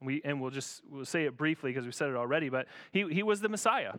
We, 0.00 0.20
and 0.24 0.40
we'll 0.40 0.50
just 0.50 0.82
we'll 0.90 1.04
say 1.04 1.26
it 1.26 1.36
briefly 1.36 1.70
because 1.70 1.84
we 1.84 1.92
said 1.92 2.08
it 2.08 2.16
already, 2.16 2.48
but 2.48 2.66
he, 2.90 3.06
he 3.08 3.22
was 3.22 3.40
the 3.40 3.48
Messiah. 3.48 3.94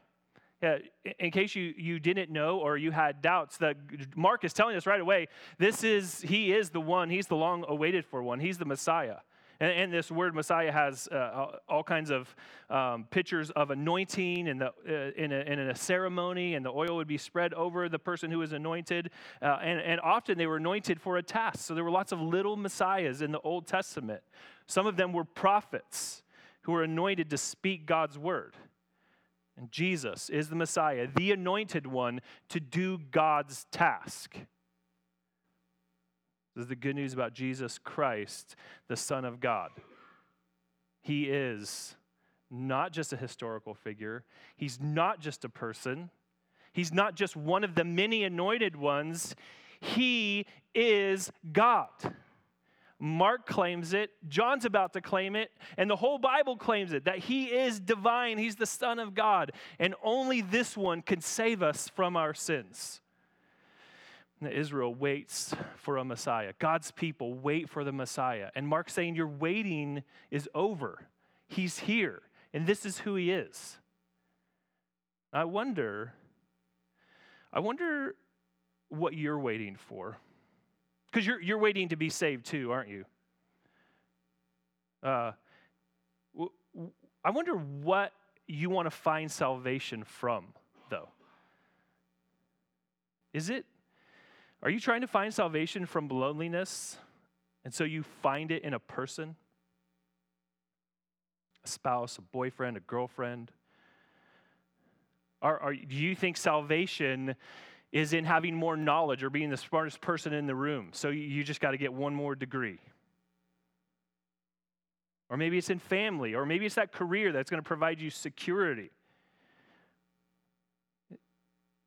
In 1.20 1.32
case 1.32 1.56
you, 1.56 1.74
you 1.76 2.00
didn't 2.00 2.30
know 2.30 2.60
or 2.60 2.78
you 2.78 2.92
had 2.92 3.22
doubts, 3.22 3.58
that 3.58 3.78
Mark 4.16 4.44
is 4.44 4.54
telling 4.54 4.76
us 4.76 4.86
right 4.86 5.02
away, 5.02 5.28
this 5.58 5.84
is, 5.84 6.22
he 6.22 6.54
is 6.54 6.70
the 6.70 6.82
one, 6.82 7.10
he's 7.10 7.28
the 7.28 7.36
long 7.36 7.66
awaited 7.68 8.06
for 8.06 8.22
one, 8.22 8.40
he's 8.40 8.58
the 8.58 8.66
Messiah. 8.66 9.18
And, 9.62 9.72
and 9.72 9.94
this 9.94 10.12
word 10.12 10.34
Messiah 10.34 10.72
has 10.72 11.08
uh, 11.08 11.58
all 11.70 11.84
kinds 11.84 12.10
of 12.10 12.36
um, 12.70 13.06
pictures 13.12 13.52
of 13.52 13.70
anointing 13.70 14.48
in, 14.48 14.58
the, 14.58 14.68
uh, 14.68 15.12
in, 15.16 15.32
a, 15.32 15.40
in, 15.42 15.60
a, 15.60 15.76
ceremony, 15.76 16.56
and 16.56 16.66
the 16.66 16.72
oil 16.72 16.96
would 16.96 17.08
be 17.08 17.20
spread 17.20 17.54
over 17.54 17.88
the 17.88 18.00
person 18.00 18.32
who 18.32 18.40
was 18.40 18.54
anointed. 18.54 19.12
Uh, 19.42 19.60
and, 19.62 19.80
and 19.80 20.02
often 20.02 20.38
they 20.38 20.48
were 20.48 20.58
anointed 20.58 21.00
for 21.00 21.18
a 21.18 21.24
task. 21.24 21.60
So 21.60 21.76
there 21.76 21.84
were 21.84 21.92
lots 21.92 22.12
of 22.12 22.20
little 22.20 22.58
Messiahs 22.58 23.22
in 23.22 23.32
the 23.32 23.40
Old 23.42 23.68
Testament. 23.68 24.22
Some 24.66 24.88
of 24.88 24.98
them 24.98 25.14
were 25.14 25.24
prophets 25.24 26.24
who 26.64 26.72
were 26.72 26.84
anointed 26.84 27.30
to 27.30 27.38
speak 27.38 27.86
God's 27.86 28.18
word. 28.18 28.56
And 29.58 29.72
Jesus 29.72 30.30
is 30.30 30.50
the 30.50 30.56
Messiah, 30.56 31.08
the 31.14 31.32
anointed 31.32 31.86
one 31.86 32.22
to 32.50 32.60
do 32.60 32.98
God's 33.12 33.66
task. 33.72 34.34
This 36.56 36.64
is 36.64 36.68
the 36.68 36.76
good 36.76 36.96
news 36.96 37.14
about 37.14 37.34
Jesus 37.34 37.78
Christ, 37.78 38.56
the 38.88 38.98
Son 38.98 39.24
of 39.24 39.40
God. 39.40 39.72
He 41.02 41.26
is 41.26 41.96
not 42.50 42.92
just 42.92 43.14
a 43.14 43.18
historical 43.18 43.74
figure, 43.74 44.24
he's 44.58 44.80
not 44.80 45.22
just 45.22 45.46
a 45.46 45.50
person, 45.50 46.10
he's 46.74 46.92
not 46.92 47.16
just 47.16 47.36
one 47.36 47.64
of 47.64 47.76
the 47.76 47.86
many 47.86 48.24
anointed 48.24 48.76
ones, 48.76 49.36
he 49.80 50.46
is 50.76 51.32
God. 51.54 51.90
Mark 53.04 53.48
claims 53.48 53.94
it, 53.94 54.12
John's 54.30 54.64
about 54.64 54.94
to 54.94 55.02
claim 55.02 55.36
it, 55.36 55.50
and 55.76 55.90
the 55.90 55.96
whole 55.96 56.20
Bible 56.20 56.56
claims 56.56 56.94
it 56.94 57.06
that 57.06 57.18
he 57.18 57.46
is 57.46 57.80
divine, 57.80 58.38
he's 58.38 58.58
the 58.58 58.68
Son 58.68 59.00
of 59.00 59.16
God, 59.16 59.54
and 59.80 59.96
only 60.04 60.42
this 60.42 60.78
one 60.78 61.02
can 61.02 61.20
save 61.20 61.64
us 61.64 61.90
from 61.90 62.16
our 62.16 62.36
sins. 62.36 63.02
Israel 64.48 64.94
waits 64.94 65.56
for 65.78 65.98
a 65.98 66.06
Messiah. 66.06 66.54
God's 66.60 66.92
people 66.92 67.34
wait 67.34 67.70
for 67.70 67.84
the 67.84 67.92
Messiah. 67.92 68.50
And 68.56 68.68
Mark's 68.68 68.94
saying, 68.94 69.16
Your 69.16 69.28
waiting 69.28 70.04
is 70.32 70.50
over. 70.56 71.08
He's 71.48 71.80
here, 71.80 72.22
and 72.54 72.66
this 72.66 72.86
is 72.86 73.00
who 73.00 73.16
he 73.16 73.32
is. 73.32 73.78
I 75.34 75.46
wonder, 75.46 76.14
I 77.52 77.60
wonder 77.60 78.16
what 78.90 79.14
you're 79.14 79.40
waiting 79.40 79.76
for. 79.76 80.18
Because 81.12 81.28
you're, 81.28 81.42
you're 81.42 81.58
waiting 81.58 81.90
to 81.90 81.96
be 81.96 82.10
saved 82.10 82.46
too, 82.46 82.72
aren't 82.72 82.90
you? 82.90 83.06
Uh, 85.04 85.32
I 87.24 87.32
wonder 87.32 87.54
what 87.54 88.14
you 88.48 88.70
want 88.70 88.86
to 88.86 88.92
find 88.92 89.30
salvation 89.30 90.04
from, 90.04 90.46
though. 90.90 91.10
Is 93.34 93.50
it, 93.50 93.66
are 94.64 94.70
you 94.70 94.80
trying 94.80 95.02
to 95.02 95.08
find 95.08 95.34
salvation 95.34 95.86
from 95.86 96.08
loneliness? 96.08 96.98
And 97.64 97.74
so 97.74 97.84
you 97.84 98.04
find 98.04 98.52
it 98.52 98.64
in 98.64 98.74
a 98.74 98.80
person? 98.80 99.36
A 101.64 101.68
spouse, 101.68 102.18
a 102.18 102.22
boyfriend, 102.22 102.78
a 102.78 102.82
girlfriend? 102.82 103.52
Are, 105.42 105.60
are, 105.60 105.74
do 105.74 105.96
you 105.96 106.16
think 106.16 106.38
salvation 106.38 107.36
is 107.92 108.14
in 108.14 108.24
having 108.24 108.56
more 108.56 108.78
knowledge 108.78 109.24
or 109.24 109.30
being 109.30 109.50
the 109.50 109.58
smartest 109.58 110.00
person 110.00 110.34
in 110.34 110.48
the 110.48 110.56
room. 110.56 110.90
So 110.94 111.10
you 111.10 111.44
just 111.44 111.60
got 111.60 111.72
to 111.72 111.78
get 111.78 111.94
one 111.94 112.16
more 112.16 112.36
degree. 112.36 112.80
Or 115.30 115.38
maybe 115.38 115.58
it's 115.58 115.70
in 115.70 115.80
family, 115.80 116.36
or 116.36 116.46
maybe 116.46 116.66
it's 116.66 116.76
that 116.76 116.92
career 116.92 117.32
that's 117.32 117.50
going 117.50 117.62
to 117.62 117.68
provide 117.68 118.02
you 118.02 118.10
security. 118.10 118.92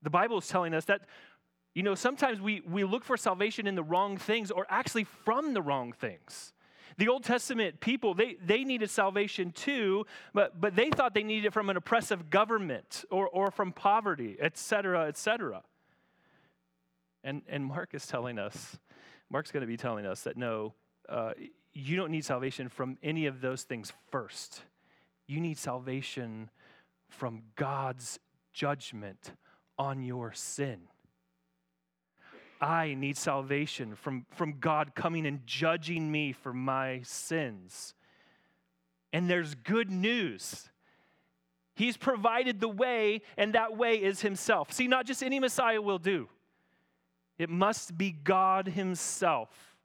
The 0.02 0.10
Bible 0.10 0.38
is 0.38 0.48
telling 0.48 0.74
us 0.74 0.84
that, 0.86 1.02
you 1.74 1.82
know, 1.82 1.94
sometimes 1.94 2.40
we, 2.40 2.62
we 2.66 2.84
look 2.84 3.04
for 3.04 3.16
salvation 3.16 3.66
in 3.66 3.74
the 3.74 3.82
wrong 3.82 4.16
things 4.16 4.50
or 4.50 4.66
actually 4.68 5.04
from 5.04 5.54
the 5.54 5.62
wrong 5.62 5.92
things. 5.92 6.52
The 6.98 7.08
Old 7.08 7.24
Testament 7.24 7.80
people, 7.80 8.14
they, 8.14 8.36
they 8.44 8.62
needed 8.64 8.88
salvation 8.90 9.52
too, 9.52 10.06
but, 10.32 10.60
but 10.60 10.76
they 10.76 10.90
thought 10.90 11.12
they 11.14 11.22
needed 11.22 11.46
it 11.46 11.52
from 11.52 11.68
an 11.70 11.76
oppressive 11.76 12.30
government 12.30 13.04
or, 13.10 13.28
or 13.28 13.50
from 13.50 13.72
poverty, 13.72 14.36
et 14.38 14.56
cetera, 14.56 15.08
et 15.08 15.16
cetera. 15.16 15.62
And, 17.24 17.42
and 17.48 17.64
Mark 17.64 17.94
is 17.94 18.06
telling 18.06 18.38
us, 18.38 18.78
Mark's 19.30 19.50
going 19.50 19.62
to 19.62 19.66
be 19.66 19.78
telling 19.78 20.04
us 20.04 20.22
that 20.22 20.36
no, 20.36 20.74
uh, 21.08 21.32
you 21.72 21.96
don't 21.96 22.10
need 22.10 22.24
salvation 22.24 22.68
from 22.68 22.98
any 23.02 23.26
of 23.26 23.40
those 23.40 23.62
things 23.62 23.92
first. 24.10 24.62
You 25.26 25.40
need 25.40 25.58
salvation 25.58 26.50
from 27.08 27.42
God's 27.56 28.20
judgment 28.52 29.32
on 29.78 30.02
your 30.02 30.32
sin. 30.32 30.82
I 32.60 32.94
need 32.94 33.16
salvation 33.16 33.94
from, 33.94 34.26
from 34.30 34.58
God 34.60 34.94
coming 34.94 35.26
and 35.26 35.46
judging 35.46 36.12
me 36.12 36.32
for 36.32 36.52
my 36.52 37.00
sins. 37.02 37.94
And 39.12 39.28
there's 39.28 39.54
good 39.54 39.90
news. 39.90 40.70
He's 41.74 41.96
provided 41.96 42.60
the 42.60 42.68
way, 42.68 43.22
and 43.36 43.54
that 43.54 43.76
way 43.76 43.94
is 43.94 44.20
Himself. 44.20 44.72
See, 44.72 44.86
not 44.86 45.06
just 45.06 45.22
any 45.22 45.40
Messiah 45.40 45.82
will 45.82 45.98
do. 45.98 46.28
It 47.38 47.50
must 47.50 47.98
be 47.98 48.12
God 48.12 48.68
Himself 48.68 49.76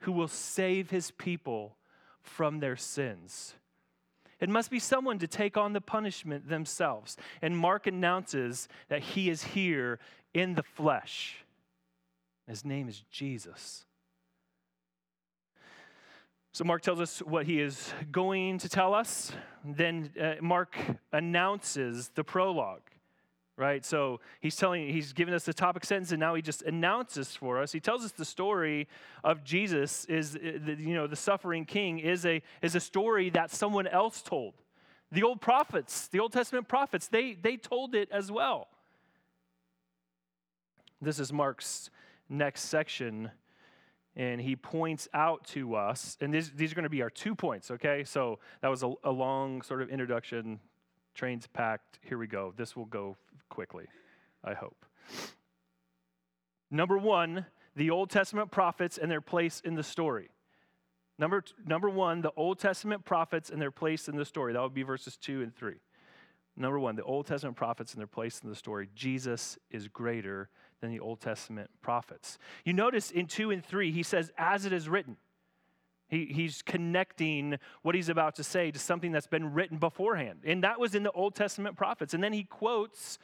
who 0.00 0.12
will 0.12 0.28
save 0.28 0.90
His 0.90 1.10
people 1.10 1.76
from 2.22 2.60
their 2.60 2.76
sins. 2.76 3.54
It 4.38 4.48
must 4.48 4.70
be 4.70 4.78
someone 4.78 5.18
to 5.20 5.26
take 5.26 5.56
on 5.56 5.72
the 5.72 5.80
punishment 5.80 6.48
themselves. 6.48 7.16
And 7.40 7.56
Mark 7.56 7.86
announces 7.86 8.68
that 8.88 9.00
He 9.00 9.30
is 9.30 9.42
here 9.42 9.98
in 10.34 10.54
the 10.54 10.62
flesh. 10.62 11.44
His 12.46 12.64
name 12.64 12.88
is 12.88 13.02
Jesus. 13.10 13.86
So, 16.52 16.64
Mark 16.64 16.80
tells 16.80 17.00
us 17.00 17.18
what 17.18 17.44
he 17.44 17.60
is 17.60 17.92
going 18.10 18.56
to 18.58 18.68
tell 18.70 18.94
us. 18.94 19.30
Then, 19.62 20.10
uh, 20.18 20.36
Mark 20.40 20.74
announces 21.12 22.08
the 22.14 22.24
prologue 22.24 22.80
right? 23.56 23.84
So 23.84 24.20
he's 24.40 24.56
telling, 24.56 24.88
he's 24.88 25.12
giving 25.12 25.34
us 25.34 25.44
the 25.44 25.54
topic 25.54 25.84
sentence, 25.84 26.12
and 26.12 26.20
now 26.20 26.34
he 26.34 26.42
just 26.42 26.62
announces 26.62 27.34
for 27.34 27.60
us. 27.60 27.72
He 27.72 27.80
tells 27.80 28.04
us 28.04 28.12
the 28.12 28.24
story 28.24 28.86
of 29.24 29.44
Jesus 29.44 30.04
is, 30.06 30.36
uh, 30.36 30.72
you 30.78 30.94
know, 30.94 31.06
the 31.06 31.16
suffering 31.16 31.64
king 31.64 31.98
is 31.98 32.26
a 32.26 32.42
is 32.62 32.74
a 32.74 32.80
story 32.80 33.30
that 33.30 33.50
someone 33.50 33.86
else 33.86 34.22
told. 34.22 34.54
The 35.10 35.22
old 35.22 35.40
prophets, 35.40 36.08
the 36.08 36.20
Old 36.20 36.32
Testament 36.32 36.68
prophets, 36.68 37.08
they 37.08 37.34
they 37.34 37.56
told 37.56 37.94
it 37.94 38.08
as 38.12 38.30
well. 38.30 38.68
This 41.00 41.18
is 41.18 41.32
Mark's 41.32 41.90
next 42.28 42.62
section. 42.62 43.30
And 44.18 44.40
he 44.40 44.56
points 44.56 45.08
out 45.12 45.44
to 45.48 45.74
us, 45.74 46.16
and 46.22 46.32
these, 46.32 46.50
these 46.52 46.72
are 46.72 46.74
going 46.74 46.84
to 46.84 46.88
be 46.88 47.02
our 47.02 47.10
two 47.10 47.34
points, 47.34 47.70
okay? 47.70 48.02
So 48.02 48.38
that 48.62 48.68
was 48.68 48.82
a, 48.82 48.90
a 49.04 49.10
long 49.10 49.60
sort 49.60 49.82
of 49.82 49.90
introduction 49.90 50.58
train's 51.14 51.46
packed. 51.46 51.98
Here 52.00 52.16
we 52.16 52.26
go. 52.26 52.54
This 52.56 52.74
will 52.74 52.86
go 52.86 53.18
quickly, 53.48 53.86
I 54.44 54.54
hope. 54.54 54.84
Number 56.70 56.98
one, 56.98 57.46
the 57.74 57.90
Old 57.90 58.10
Testament 58.10 58.50
prophets 58.50 58.98
and 58.98 59.10
their 59.10 59.20
place 59.20 59.60
in 59.64 59.74
the 59.74 59.82
story. 59.82 60.30
Number, 61.18 61.42
number 61.64 61.88
one, 61.88 62.20
the 62.20 62.32
Old 62.36 62.58
Testament 62.58 63.04
prophets 63.04 63.50
and 63.50 63.60
their 63.60 63.70
place 63.70 64.08
in 64.08 64.16
the 64.16 64.24
story. 64.24 64.52
That 64.52 64.62
would 64.62 64.74
be 64.74 64.82
verses 64.82 65.16
two 65.16 65.42
and 65.42 65.54
three. 65.54 65.76
Number 66.56 66.78
one, 66.78 66.96
the 66.96 67.02
Old 67.02 67.26
Testament 67.26 67.56
prophets 67.56 67.92
and 67.92 68.00
their 68.00 68.06
place 68.06 68.40
in 68.42 68.48
the 68.48 68.56
story. 68.56 68.88
Jesus 68.94 69.58
is 69.70 69.88
greater 69.88 70.48
than 70.80 70.90
the 70.90 71.00
Old 71.00 71.20
Testament 71.20 71.70
prophets. 71.82 72.38
You 72.64 72.72
notice 72.72 73.10
in 73.10 73.26
two 73.26 73.50
and 73.50 73.64
three, 73.64 73.92
he 73.92 74.02
says, 74.02 74.32
as 74.38 74.64
it 74.64 74.72
is 74.72 74.88
written. 74.88 75.16
He, 76.08 76.26
he's 76.26 76.62
connecting 76.62 77.58
what 77.82 77.94
he's 77.94 78.08
about 78.08 78.36
to 78.36 78.44
say 78.44 78.70
to 78.70 78.78
something 78.78 79.12
that's 79.12 79.26
been 79.26 79.52
written 79.52 79.78
beforehand. 79.78 80.40
And 80.44 80.62
that 80.62 80.78
was 80.78 80.94
in 80.94 81.02
the 81.02 81.10
Old 81.12 81.34
Testament 81.34 81.76
prophets. 81.76 82.14
And 82.14 82.22
then 82.22 82.32
he 82.32 82.44
quotes, 82.44 83.18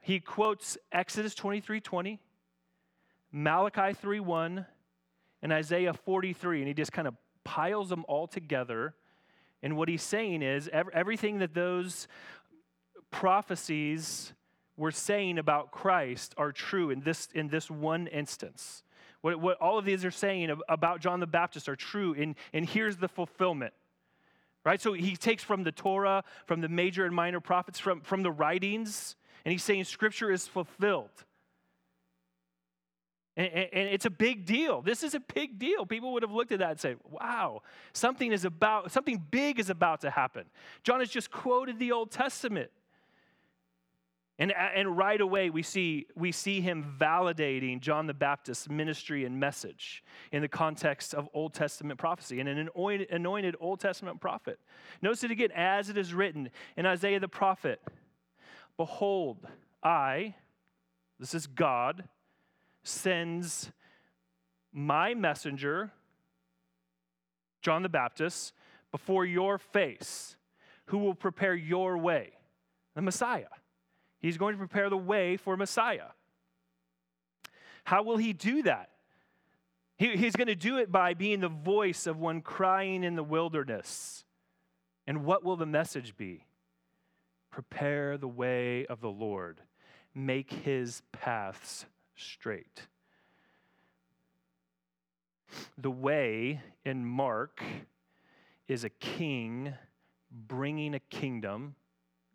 he 0.00 0.20
quotes 0.20 0.76
Exodus 0.92 1.34
23 1.34 1.80
20, 1.80 2.20
Malachi 3.32 3.94
3 3.94 4.20
1, 4.20 4.66
and 5.42 5.52
Isaiah 5.52 5.94
43. 5.94 6.58
And 6.58 6.68
he 6.68 6.74
just 6.74 6.92
kind 6.92 7.08
of 7.08 7.14
piles 7.44 7.88
them 7.88 8.04
all 8.06 8.26
together. 8.26 8.94
And 9.62 9.76
what 9.76 9.88
he's 9.88 10.02
saying 10.02 10.42
is 10.42 10.68
everything 10.72 11.38
that 11.38 11.54
those 11.54 12.06
prophecies 13.10 14.34
were 14.76 14.90
saying 14.90 15.38
about 15.38 15.70
Christ 15.70 16.34
are 16.36 16.52
true 16.52 16.90
in 16.90 17.00
this, 17.00 17.28
in 17.34 17.48
this 17.48 17.70
one 17.70 18.06
instance. 18.08 18.82
What, 19.26 19.40
what 19.40 19.60
all 19.60 19.76
of 19.76 19.84
these 19.84 20.04
are 20.04 20.12
saying 20.12 20.56
about 20.68 21.00
John 21.00 21.18
the 21.18 21.26
Baptist 21.26 21.68
are 21.68 21.74
true, 21.74 22.14
and, 22.16 22.36
and 22.52 22.64
here's 22.64 22.96
the 22.96 23.08
fulfillment. 23.08 23.74
Right? 24.64 24.80
So 24.80 24.92
he 24.92 25.16
takes 25.16 25.42
from 25.42 25.64
the 25.64 25.72
Torah, 25.72 26.22
from 26.46 26.60
the 26.60 26.68
major 26.68 27.04
and 27.04 27.12
minor 27.12 27.40
prophets, 27.40 27.80
from, 27.80 28.02
from 28.02 28.22
the 28.22 28.30
writings, 28.30 29.16
and 29.44 29.50
he's 29.50 29.64
saying 29.64 29.82
Scripture 29.82 30.30
is 30.30 30.46
fulfilled. 30.46 31.10
And, 33.36 33.48
and, 33.52 33.88
it's 33.88 34.06
a 34.06 34.10
big 34.10 34.46
deal. 34.46 34.80
This 34.80 35.02
is 35.02 35.16
a 35.16 35.20
big 35.34 35.58
deal. 35.58 35.86
People 35.86 36.12
would 36.12 36.22
have 36.22 36.30
looked 36.30 36.52
at 36.52 36.60
that 36.60 36.70
and 36.70 36.80
said, 36.80 36.96
wow, 37.10 37.62
something 37.94 38.30
is 38.30 38.44
about, 38.44 38.92
something 38.92 39.20
big 39.32 39.58
is 39.58 39.70
about 39.70 40.02
to 40.02 40.10
happen. 40.10 40.44
John 40.84 41.00
has 41.00 41.10
just 41.10 41.32
quoted 41.32 41.80
the 41.80 41.90
Old 41.90 42.12
Testament. 42.12 42.70
And, 44.38 44.52
and 44.52 44.96
right 44.96 45.20
away, 45.20 45.48
we 45.48 45.62
see, 45.62 46.06
we 46.14 46.30
see 46.30 46.60
him 46.60 46.94
validating 47.00 47.80
John 47.80 48.06
the 48.06 48.12
Baptist's 48.12 48.68
ministry 48.68 49.24
and 49.24 49.40
message 49.40 50.04
in 50.30 50.42
the 50.42 50.48
context 50.48 51.14
of 51.14 51.26
Old 51.32 51.54
Testament 51.54 51.98
prophecy 51.98 52.40
and 52.40 52.48
an 52.48 52.68
anointed 53.10 53.56
Old 53.60 53.80
Testament 53.80 54.20
prophet. 54.20 54.58
Notice 55.00 55.24
it 55.24 55.30
again, 55.30 55.50
as 55.54 55.88
it 55.88 55.96
is 55.96 56.12
written 56.12 56.50
in 56.76 56.84
Isaiah 56.84 57.20
the 57.20 57.28
prophet 57.28 57.80
Behold, 58.76 59.46
I, 59.82 60.34
this 61.18 61.32
is 61.32 61.46
God, 61.46 62.04
sends 62.84 63.72
my 64.70 65.14
messenger, 65.14 65.92
John 67.62 67.82
the 67.82 67.88
Baptist, 67.88 68.52
before 68.92 69.24
your 69.24 69.56
face, 69.56 70.36
who 70.86 70.98
will 70.98 71.14
prepare 71.14 71.54
your 71.54 71.96
way, 71.96 72.32
the 72.94 73.00
Messiah. 73.00 73.46
He's 74.18 74.38
going 74.38 74.54
to 74.54 74.58
prepare 74.58 74.90
the 74.90 74.96
way 74.96 75.36
for 75.36 75.56
Messiah. 75.56 76.08
How 77.84 78.02
will 78.02 78.16
he 78.16 78.32
do 78.32 78.62
that? 78.62 78.90
He, 79.96 80.16
he's 80.16 80.36
going 80.36 80.48
to 80.48 80.54
do 80.54 80.78
it 80.78 80.90
by 80.92 81.14
being 81.14 81.40
the 81.40 81.48
voice 81.48 82.06
of 82.06 82.18
one 82.18 82.40
crying 82.42 83.04
in 83.04 83.16
the 83.16 83.22
wilderness. 83.22 84.24
And 85.06 85.24
what 85.24 85.44
will 85.44 85.56
the 85.56 85.66
message 85.66 86.16
be? 86.16 86.44
Prepare 87.50 88.18
the 88.18 88.28
way 88.28 88.84
of 88.86 89.00
the 89.00 89.10
Lord, 89.10 89.60
make 90.14 90.52
his 90.52 91.02
paths 91.12 91.86
straight. 92.16 92.82
The 95.78 95.90
way 95.90 96.60
in 96.84 97.06
Mark 97.06 97.62
is 98.68 98.84
a 98.84 98.90
king 98.90 99.72
bringing 100.30 100.94
a 100.94 101.00
kingdom 101.00 101.76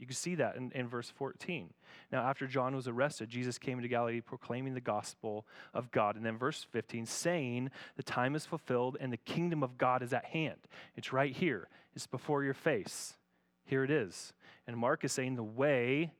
you 0.02 0.08
can 0.08 0.16
see 0.16 0.34
that 0.36 0.56
in, 0.56 0.72
in 0.74 0.88
verse 0.88 1.12
14. 1.16 1.70
Now, 2.12 2.24
after 2.24 2.48
John 2.48 2.76
was 2.76 2.88
arrested, 2.88 3.30
Jesus 3.30 3.60
came 3.60 3.78
into 3.78 3.88
Galilee 3.88 4.20
proclaiming 4.20 4.74
the 4.74 4.82
gospel 4.82 5.46
of 5.76 5.92
God. 5.92 6.16
And 6.16 6.26
then 6.26 6.40
verse 6.40 6.66
15, 6.72 7.06
saying, 7.06 7.70
The 7.98 8.04
time 8.04 8.34
is 8.36 8.44
fulfilled 8.44 8.98
and 9.00 9.14
the 9.14 9.18
kingdom 9.18 9.62
of 9.62 9.78
God 9.78 10.02
is 10.02 10.12
at 10.12 10.26
hand. 10.26 10.58
It's 10.96 11.14
right 11.14 11.32
here, 11.32 11.70
it's 11.96 12.08
before 12.08 12.44
your 12.44 12.56
face. 12.56 13.16
Here 13.64 13.84
it 13.84 13.92
is. 13.92 14.34
And 14.66 14.76
Mark 14.76 15.06
is 15.06 15.12
saying, 15.12 15.36
The 15.36 15.44
way 15.44 16.14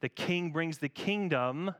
the 0.00 0.08
king 0.08 0.52
brings 0.52 0.78
the 0.78 0.88
kingdom, 0.88 1.74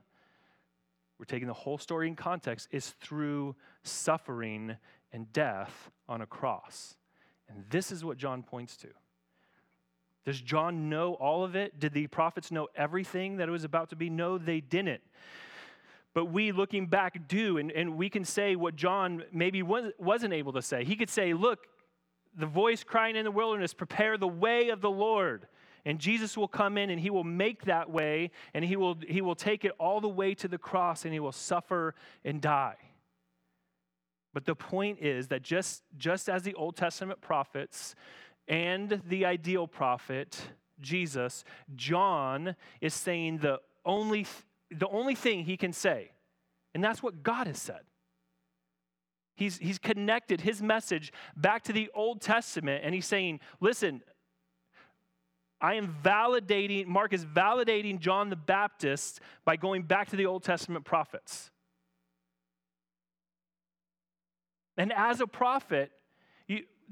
we're 1.16 1.26
taking 1.26 1.46
the 1.46 1.54
whole 1.54 1.78
story 1.78 2.08
in 2.08 2.16
context, 2.16 2.66
is 2.72 2.90
through 3.00 3.54
suffering 3.84 4.76
and 5.12 5.32
death 5.32 5.92
on 6.08 6.22
a 6.22 6.26
cross. 6.26 6.96
And 7.48 7.64
this 7.70 7.92
is 7.92 8.04
what 8.04 8.16
John 8.18 8.42
points 8.42 8.76
to. 8.78 8.88
Does 10.26 10.40
John 10.40 10.90
know 10.90 11.14
all 11.14 11.45
of 11.45 11.54
it? 11.54 11.78
Did 11.78 11.95
the 11.95 12.09
prophets 12.09 12.50
know 12.50 12.66
everything 12.75 13.37
that 13.37 13.49
it 13.49 13.52
was 13.52 13.62
about 13.62 13.90
to 13.90 13.97
be? 13.97 14.11
No, 14.11 14.38
they 14.38 14.61
didn't. 14.61 15.00
But 16.14 16.26
we, 16.26 16.50
looking 16.50 16.88
back, 16.88 17.28
do, 17.28 17.59
and, 17.59 17.71
and 17.71 17.97
we 17.97 18.11
can 18.11 18.25
say 18.25 18.56
what 18.56 18.75
John 18.75 19.23
maybe 19.33 19.62
was, 19.62 19.92
wasn't 19.99 20.35
able 20.35 20.52
to 20.54 20.62
say. 20.62 20.83
He 20.85 20.97
could 20.97 21.11
say, 21.11 21.33
Look, 21.33 21.68
the 22.37 22.47
voice 22.47 22.83
crying 22.83 23.14
in 23.14 23.25
the 23.25 23.30
wilderness, 23.30 23.73
prepare 23.73 24.18
the 24.18 24.26
way 24.26 24.71
of 24.71 24.80
the 24.80 24.90
Lord. 24.90 25.47
And 25.85 26.00
Jesus 26.00 26.37
will 26.37 26.49
come 26.49 26.76
in 26.76 26.90
and 26.90 27.00
he 27.00 27.11
will 27.11 27.23
make 27.23 27.66
that 27.66 27.88
way, 27.88 28.33
and 28.52 28.64
he 28.64 28.75
will, 28.75 28.97
he 29.06 29.21
will 29.21 29.37
take 29.37 29.64
it 29.64 29.73
all 29.78 30.00
the 30.00 30.09
way 30.09 30.35
to 30.35 30.49
the 30.49 30.59
cross, 30.59 31.04
and 31.04 31.14
he 31.14 31.21
will 31.21 31.30
suffer 31.30 31.95
and 32.25 32.40
die. 32.40 32.75
But 34.35 34.45
the 34.45 34.56
point 34.56 34.99
is 35.00 35.28
that 35.28 35.42
just, 35.42 35.85
just 35.97 36.28
as 36.28 36.42
the 36.42 36.54
Old 36.54 36.76
Testament 36.76 37.21
prophets, 37.21 37.95
and 38.48 39.02
the 39.08 39.24
ideal 39.24 39.66
prophet, 39.66 40.40
Jesus, 40.80 41.44
John 41.75 42.56
is 42.80 42.94
saying 42.94 43.38
the 43.38 43.60
only, 43.84 44.26
the 44.71 44.88
only 44.88 45.14
thing 45.14 45.44
he 45.44 45.56
can 45.56 45.73
say, 45.73 46.10
and 46.75 46.84
that's 46.84 47.02
what 47.02 47.23
God 47.23 47.47
has 47.47 47.58
said. 47.58 47.82
He's, 49.36 49.58
he's 49.58 49.78
connected 49.78 50.40
his 50.40 50.62
message 50.62 51.12
back 51.36 51.62
to 51.64 51.73
the 51.73 51.90
Old 51.94 52.21
Testament, 52.21 52.82
and 52.84 52.94
he's 52.94 53.06
saying, 53.06 53.40
listen, 53.60 54.02
I 55.60 55.75
am 55.75 55.94
validating, 56.02 56.86
Mark 56.86 57.12
is 57.12 57.25
validating 57.25 57.99
John 57.99 58.30
the 58.30 58.36
Baptist 58.36 59.21
by 59.44 59.56
going 59.56 59.82
back 59.82 60.10
to 60.10 60.16
the 60.16 60.26
Old 60.26 60.42
Testament 60.42 60.84
prophets. 60.84 61.50
And 64.76 64.92
as 64.92 65.21
a 65.21 65.26
prophet, 65.26 65.90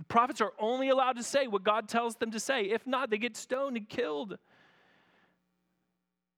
prophets 0.08 0.40
are 0.40 0.52
only 0.58 0.88
allowed 0.88 1.16
to 1.16 1.22
say 1.22 1.46
what 1.46 1.62
God 1.62 1.88
tells 1.88 2.16
them 2.16 2.30
to 2.32 2.40
say. 2.40 2.64
If 2.64 2.86
not, 2.86 3.10
they 3.10 3.18
get 3.18 3.36
stoned 3.36 3.76
and 3.76 3.88
killed. 3.88 4.38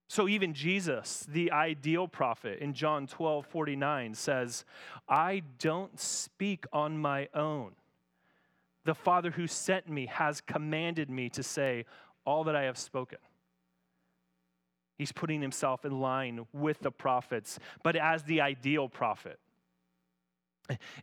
So 0.09 0.29
even 0.29 0.55
Jesus, 0.55 1.27
the 1.29 1.51
ideal 1.51 2.07
prophet, 2.07 2.61
in 2.61 2.75
John 2.75 3.07
12 3.07 3.47
49 3.47 4.15
says, 4.15 4.65
I 5.09 5.43
don't 5.59 5.99
speak 5.99 6.65
on 6.73 6.97
my 6.99 7.29
own. 7.35 7.73
The 8.85 8.95
Father 8.95 9.33
who 9.33 9.49
sent 9.49 9.89
me 9.89 10.07
has 10.07 10.41
commanded 10.41 11.11
me 11.11 11.29
to 11.31 11.43
say 11.43 11.87
all 12.25 12.45
that 12.45 12.55
I 12.55 12.63
have 12.65 12.79
spoken. 12.79 13.19
He's 14.97 15.13
putting 15.13 15.43
himself 15.43 15.85
in 15.85 16.01
line 16.01 16.47
with 16.53 16.79
the 16.81 16.93
prophets, 16.93 17.59
but 17.83 17.97
as 17.97 18.23
the 18.23 18.41
ideal 18.41 18.89
prophet. 18.89 19.39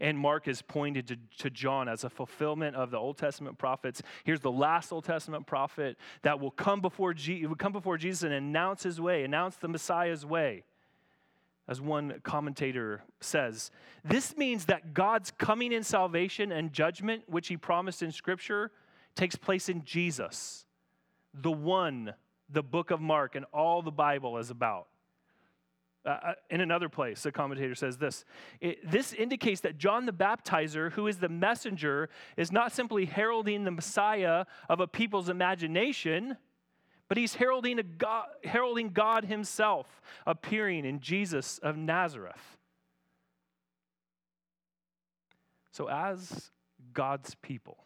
And 0.01 0.17
Mark 0.17 0.47
is 0.47 0.61
pointed 0.61 1.07
to, 1.07 1.17
to 1.39 1.49
John 1.49 1.87
as 1.87 2.03
a 2.03 2.09
fulfillment 2.09 2.75
of 2.75 2.91
the 2.91 2.97
Old 2.97 3.17
Testament 3.17 3.57
prophets. 3.57 4.01
Here's 4.23 4.41
the 4.41 4.51
last 4.51 4.91
Old 4.91 5.05
Testament 5.05 5.47
prophet 5.47 5.97
that 6.21 6.39
will 6.39 6.51
come 6.51 6.81
before, 6.81 7.13
Je- 7.13 7.45
will 7.45 7.55
come 7.55 7.71
before 7.71 7.97
Jesus 7.97 8.23
and 8.23 8.33
announce 8.33 8.83
his 8.83 8.99
way, 8.99 9.23
announce 9.23 9.55
the 9.55 9.67
Messiah's 9.67 10.25
way. 10.25 10.63
As 11.67 11.79
one 11.79 12.19
commentator 12.23 13.03
says, 13.21 13.71
this 14.03 14.35
means 14.35 14.65
that 14.65 14.93
God's 14.93 15.31
coming 15.31 15.71
in 15.71 15.83
salvation 15.83 16.51
and 16.51 16.73
judgment, 16.73 17.23
which 17.27 17.47
he 17.47 17.55
promised 17.55 18.03
in 18.03 18.11
Scripture, 18.11 18.71
takes 19.15 19.37
place 19.37 19.69
in 19.69 19.85
Jesus, 19.85 20.65
the 21.33 21.51
one 21.51 22.13
the 22.49 22.63
book 22.63 22.91
of 22.91 23.01
Mark 23.01 23.35
and 23.35 23.45
all 23.53 23.81
the 23.81 23.91
Bible 23.91 24.37
is 24.37 24.49
about. 24.49 24.87
Uh, 26.05 26.09
uh, 26.09 26.33
in 26.49 26.59
another 26.59 26.89
place, 26.89 27.25
a 27.25 27.31
commentator 27.31 27.75
says 27.75 27.97
this 27.97 28.25
This 28.83 29.13
indicates 29.13 29.61
that 29.61 29.77
John 29.77 30.05
the 30.05 30.11
Baptizer, 30.11 30.91
who 30.91 31.07
is 31.07 31.19
the 31.19 31.29
messenger, 31.29 32.09
is 32.35 32.51
not 32.51 32.73
simply 32.73 33.05
heralding 33.05 33.63
the 33.63 33.71
Messiah 33.71 34.45
of 34.67 34.81
a 34.81 34.87
people's 34.87 35.29
imagination, 35.29 36.35
but 37.07 37.17
he's 37.17 37.35
heralding, 37.35 37.79
a 37.79 37.83
God, 37.83 38.25
heralding 38.43 38.89
God 38.89 39.25
himself 39.25 40.01
appearing 40.27 40.83
in 40.83 40.99
Jesus 40.99 41.57
of 41.59 41.77
Nazareth. 41.77 42.57
So, 45.71 45.89
as 45.89 46.51
God's 46.93 47.33
people, 47.35 47.77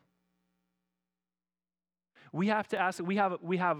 we 2.31 2.47
have 2.47 2.67
to 2.69 2.79
ask, 2.79 3.01
we 3.01 3.17
have, 3.17 3.37
we 3.41 3.57
have 3.57 3.77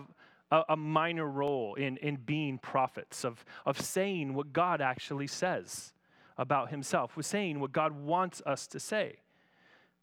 a, 0.52 0.64
a 0.70 0.78
minor 0.78 1.26
role 1.26 1.76
in, 1.76 1.98
in 1.98 2.18
being 2.18 2.58
prophets, 2.58 3.24
of, 3.24 3.44
of 3.66 3.80
saying 3.80 4.34
what 4.34 4.54
God 4.54 4.82
actually 4.82 5.28
says 5.28 5.94
about 6.38 6.70
himself, 6.70 7.18
with 7.18 7.26
saying 7.26 7.60
what 7.60 7.72
God 7.72 7.92
wants 7.92 8.42
us 8.46 8.68
to 8.68 8.80
say. 8.80 9.18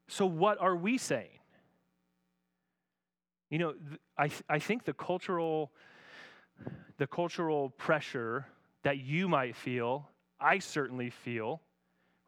So, 0.09 0.27
what 0.27 0.61
are 0.61 0.77
we 0.77 0.99
saying? 0.99 1.39
You 3.51 3.59
know, 3.59 3.75
I, 4.19 4.31
I 4.49 4.59
think 4.59 4.85
the 4.85 4.93
cultural, 4.93 5.71
the 6.99 7.07
cultural 7.07 7.71
pressure 7.71 8.47
that 8.83 8.99
you 8.99 9.29
might 9.29 9.57
feel, 9.57 10.09
I 10.41 10.59
certainly 10.59 11.11
feel, 11.11 11.63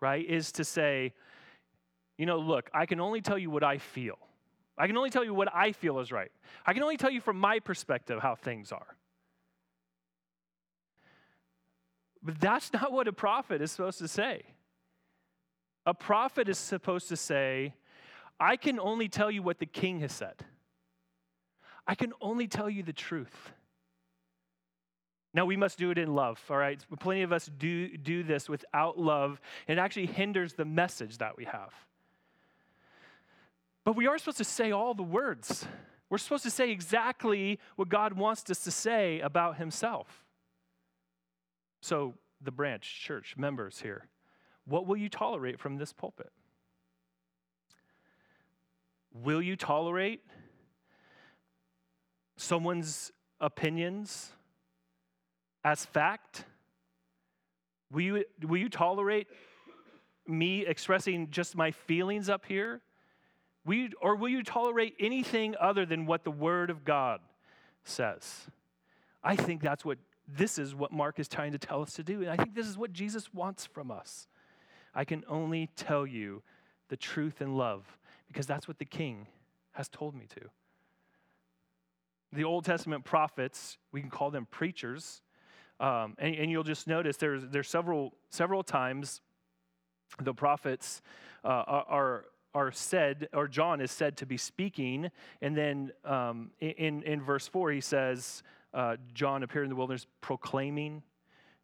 right, 0.00 0.24
is 0.26 0.52
to 0.52 0.64
say, 0.64 1.12
you 2.16 2.26
know, 2.26 2.38
look, 2.38 2.70
I 2.72 2.86
can 2.86 3.00
only 3.00 3.20
tell 3.20 3.36
you 3.36 3.50
what 3.50 3.62
I 3.62 3.78
feel. 3.78 4.18
I 4.78 4.86
can 4.86 4.96
only 4.96 5.10
tell 5.10 5.24
you 5.24 5.32
what 5.32 5.54
I 5.54 5.72
feel 5.72 5.98
is 6.00 6.12
right. 6.12 6.30
I 6.66 6.72
can 6.72 6.82
only 6.82 6.96
tell 6.96 7.10
you 7.10 7.20
from 7.20 7.38
my 7.38 7.60
perspective 7.60 8.20
how 8.20 8.34
things 8.34 8.72
are. 8.72 8.96
But 12.22 12.40
that's 12.40 12.72
not 12.72 12.92
what 12.92 13.08
a 13.08 13.12
prophet 13.12 13.62
is 13.62 13.70
supposed 13.70 13.98
to 13.98 14.08
say. 14.08 14.42
A 15.86 15.94
prophet 15.94 16.48
is 16.48 16.58
supposed 16.58 17.08
to 17.08 17.16
say, 17.16 17.74
I 18.40 18.56
can 18.56 18.80
only 18.80 19.08
tell 19.08 19.30
you 19.30 19.42
what 19.42 19.60
the 19.60 19.66
king 19.66 20.00
has 20.00 20.12
said. 20.12 20.44
I 21.86 21.94
can 21.94 22.12
only 22.20 22.48
tell 22.48 22.68
you 22.68 22.82
the 22.82 22.92
truth. 22.92 23.52
Now, 25.32 25.44
we 25.44 25.56
must 25.56 25.78
do 25.78 25.90
it 25.90 25.98
in 25.98 26.14
love, 26.14 26.42
all 26.50 26.56
right? 26.56 26.84
Plenty 26.98 27.22
of 27.22 27.32
us 27.32 27.48
do, 27.58 27.96
do 27.96 28.22
this 28.22 28.48
without 28.48 28.98
love, 28.98 29.40
and 29.68 29.78
it 29.78 29.82
actually 29.82 30.06
hinders 30.06 30.54
the 30.54 30.64
message 30.64 31.18
that 31.18 31.36
we 31.36 31.44
have. 31.44 31.72
But 33.86 33.94
we 33.94 34.08
are 34.08 34.18
supposed 34.18 34.38
to 34.38 34.44
say 34.44 34.72
all 34.72 34.94
the 34.94 35.04
words. 35.04 35.64
We're 36.10 36.18
supposed 36.18 36.42
to 36.42 36.50
say 36.50 36.72
exactly 36.72 37.60
what 37.76 37.88
God 37.88 38.14
wants 38.14 38.50
us 38.50 38.58
to 38.64 38.72
say 38.72 39.20
about 39.20 39.58
Himself. 39.58 40.24
So, 41.82 42.14
the 42.40 42.50
branch, 42.50 43.00
church, 43.04 43.36
members 43.38 43.78
here, 43.80 44.08
what 44.64 44.88
will 44.88 44.96
you 44.96 45.08
tolerate 45.08 45.60
from 45.60 45.76
this 45.76 45.92
pulpit? 45.92 46.32
Will 49.14 49.40
you 49.40 49.54
tolerate 49.54 50.20
someone's 52.36 53.12
opinions 53.40 54.32
as 55.64 55.84
fact? 55.84 56.44
Will 57.92 58.00
you, 58.00 58.24
will 58.42 58.58
you 58.58 58.68
tolerate 58.68 59.28
me 60.26 60.66
expressing 60.66 61.30
just 61.30 61.54
my 61.54 61.70
feelings 61.70 62.28
up 62.28 62.46
here? 62.46 62.82
Will 63.66 63.74
you, 63.74 63.88
or 64.00 64.14
will 64.14 64.28
you 64.28 64.44
tolerate 64.44 64.94
anything 65.00 65.56
other 65.60 65.84
than 65.84 66.06
what 66.06 66.22
the 66.22 66.30
Word 66.30 66.70
of 66.70 66.84
God 66.84 67.20
says? 67.84 68.46
I 69.24 69.34
think 69.34 69.60
that's 69.60 69.84
what 69.84 69.98
this 70.28 70.56
is 70.58 70.74
what 70.74 70.92
Mark 70.92 71.18
is 71.18 71.28
trying 71.28 71.52
to 71.52 71.58
tell 71.58 71.82
us 71.82 71.94
to 71.94 72.04
do. 72.04 72.22
And 72.22 72.30
I 72.30 72.36
think 72.36 72.54
this 72.54 72.66
is 72.66 72.78
what 72.78 72.92
Jesus 72.92 73.34
wants 73.34 73.66
from 73.66 73.90
us. 73.90 74.28
I 74.94 75.04
can 75.04 75.24
only 75.28 75.68
tell 75.76 76.06
you 76.06 76.42
the 76.88 76.96
truth 76.96 77.40
and 77.40 77.56
love 77.56 77.98
because 78.28 78.46
that's 78.46 78.68
what 78.68 78.78
the 78.78 78.84
king 78.84 79.26
has 79.72 79.88
told 79.88 80.14
me 80.14 80.26
to. 80.34 80.48
The 82.32 82.44
Old 82.44 82.64
Testament 82.64 83.04
prophets, 83.04 83.78
we 83.92 84.00
can 84.00 84.10
call 84.10 84.30
them 84.30 84.46
preachers, 84.50 85.22
um, 85.78 86.14
and, 86.18 86.34
and, 86.34 86.50
you'll 86.50 86.64
just 86.64 86.86
notice 86.86 87.18
there's, 87.18 87.42
there's 87.50 87.68
several, 87.68 88.14
several 88.30 88.62
times 88.62 89.20
the 90.18 90.32
prophets 90.32 91.02
uh, 91.44 91.48
are, 91.48 91.84
are 91.88 92.24
said, 92.72 93.28
or 93.32 93.48
John 93.48 93.80
is 93.80 93.90
said 93.90 94.16
to 94.18 94.26
be 94.26 94.36
speaking. 94.36 95.10
And 95.40 95.56
then 95.56 95.92
um, 96.04 96.50
in, 96.60 97.02
in 97.02 97.22
verse 97.22 97.46
4, 97.48 97.70
he 97.70 97.80
says, 97.80 98.42
uh, 98.74 98.96
John 99.14 99.42
appeared 99.42 99.64
in 99.64 99.70
the 99.70 99.76
wilderness 99.76 100.06
proclaiming. 100.20 101.02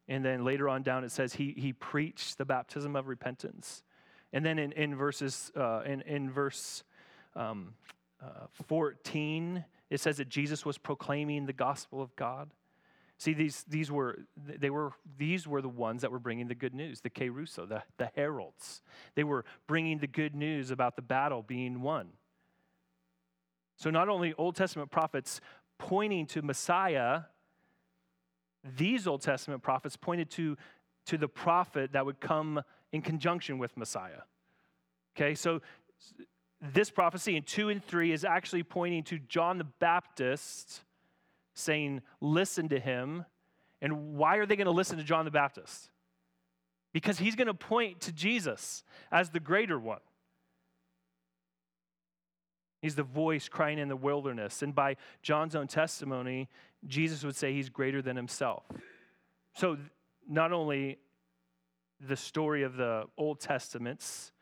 And 0.09 0.25
then 0.25 0.45
later 0.45 0.69
on 0.69 0.83
down, 0.83 1.05
it 1.05 1.13
says 1.13 1.35
he, 1.35 1.55
he 1.57 1.73
preached 1.73 2.39
the 2.39 2.45
baptism 2.45 2.97
of 2.97 3.09
repentance. 3.09 3.83
And 4.33 4.45
then 4.45 4.59
in, 4.59 4.73
in 4.73 4.97
verses, 4.97 5.53
uh, 5.57 5.83
in, 5.85 6.01
in 6.03 6.31
verse 6.31 6.85
um, 7.37 7.75
uh, 8.23 8.47
14, 8.67 9.65
it 9.91 10.01
says 10.01 10.17
that 10.17 10.29
Jesus 10.29 10.65
was 10.65 10.79
proclaiming 10.79 11.47
the 11.47 11.53
gospel 11.53 12.01
of 12.01 12.15
God. 12.17 12.51
See, 13.23 13.35
these, 13.35 13.65
these, 13.69 13.89
were, 13.89 14.19
they 14.37 14.69
were, 14.69 14.95
these 15.17 15.47
were 15.47 15.63
the 15.63 15.69
ones 15.69 16.03
that 16.03 16.11
were 16.11 16.19
bringing 16.19 16.49
the 16.49 16.57
good 16.57 16.75
news, 16.75 17.03
the 17.03 17.09
Kerusso, 17.09 17.69
the, 17.69 17.85
the 17.97 18.11
heralds. 18.17 18.83
They 19.15 19.23
were 19.23 19.45
bringing 19.69 19.99
the 19.99 20.09
good 20.09 20.35
news 20.35 20.73
about 20.73 20.97
the 20.97 21.03
battle 21.03 21.41
being 21.41 21.83
won. 21.83 22.09
So 23.77 23.91
not 23.91 24.09
only 24.09 24.35
Old 24.37 24.57
Testament 24.57 24.91
prophets 24.91 25.41
pointing 25.79 26.27
to 26.27 26.43
Messiah, 26.43 27.21
these 28.77 29.07
Old 29.07 29.23
Testament 29.23 29.63
prophets 29.63 29.97
pointed 29.97 30.29
to, 30.31 30.57
to 31.07 31.17
the 31.17 31.29
prophet 31.29 31.93
that 31.93 32.05
would 32.05 32.21
come 32.21 32.61
in 32.91 33.03
conjunction 33.03 33.57
with 33.57 33.77
Messiah. 33.77 34.23
Okay, 35.17 35.37
so 35.37 35.63
this 36.61 36.91
prophecy 36.91 37.37
in 37.37 37.45
2 37.45 37.69
and 37.69 37.85
3 37.85 38.11
is 38.11 38.25
actually 38.25 38.65
pointing 38.65 39.05
to 39.05 39.21
John 39.21 39.59
the 39.59 39.69
Baptist 39.79 40.83
saying, 41.55 42.03
Listen 42.21 42.69
to 42.69 42.81
him. 42.81 43.25
And 43.81 44.15
why 44.15 44.37
are 44.37 44.47
they 44.47 44.55
going 44.57 44.67
to 44.67 44.71
listen 44.71 44.99
to 44.99 45.05
John 45.05 45.25
the 45.25 45.31
Baptist? 45.31 45.91
Because 46.93 47.19
he's 47.19 47.35
going 47.35 47.49
to 47.49 47.55
point 47.55 48.01
to 48.03 48.13
Jesus 48.13 48.85
as 49.11 49.31
the 49.31 49.41
greater 49.41 49.79
one. 49.79 50.01
He's 52.81 52.95
the 52.95 53.03
voice 53.03 53.49
crying 53.49 53.79
in 53.79 53.89
the 53.89 53.97
wilderness. 53.97 54.63
And 54.63 54.75
by 54.75 54.97
John's 55.23 55.57
own 55.57 55.69
testimony, 55.69 56.49
Jesus 56.87 57.25
would 57.25 57.37
say 57.37 57.53
he's 57.53 57.71
greater 57.71 58.03
than 58.03 58.17
himself. 58.17 58.65
So, 59.55 59.79
not 60.29 60.53
only 60.53 60.99
the 62.01 62.17
story 62.17 62.63
of 62.63 62.77
the 62.77 63.05
Old 63.17 63.41
Testament's 63.41 64.33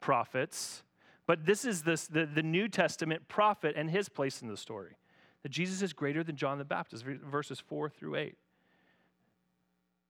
prophets, 0.00 0.82
but 1.26 1.44
this 1.44 1.64
is 1.64 1.82
this, 1.82 2.06
the, 2.06 2.26
the 2.26 2.42
New 2.42 2.68
Testament 2.68 3.28
prophet 3.28 3.74
and 3.76 3.90
his 3.90 4.08
place 4.08 4.42
in 4.42 4.48
the 4.48 4.56
story 4.56 4.96
that 5.48 5.54
Jesus 5.54 5.80
is 5.80 5.94
greater 5.94 6.22
than 6.22 6.36
John 6.36 6.58
the 6.58 6.64
Baptist, 6.64 7.04
verses 7.04 7.58
4 7.58 7.88
through 7.88 8.16
8. 8.16 8.36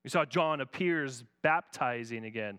We 0.02 0.10
saw 0.10 0.24
John 0.24 0.60
appears 0.60 1.22
baptizing 1.42 2.24
again. 2.24 2.58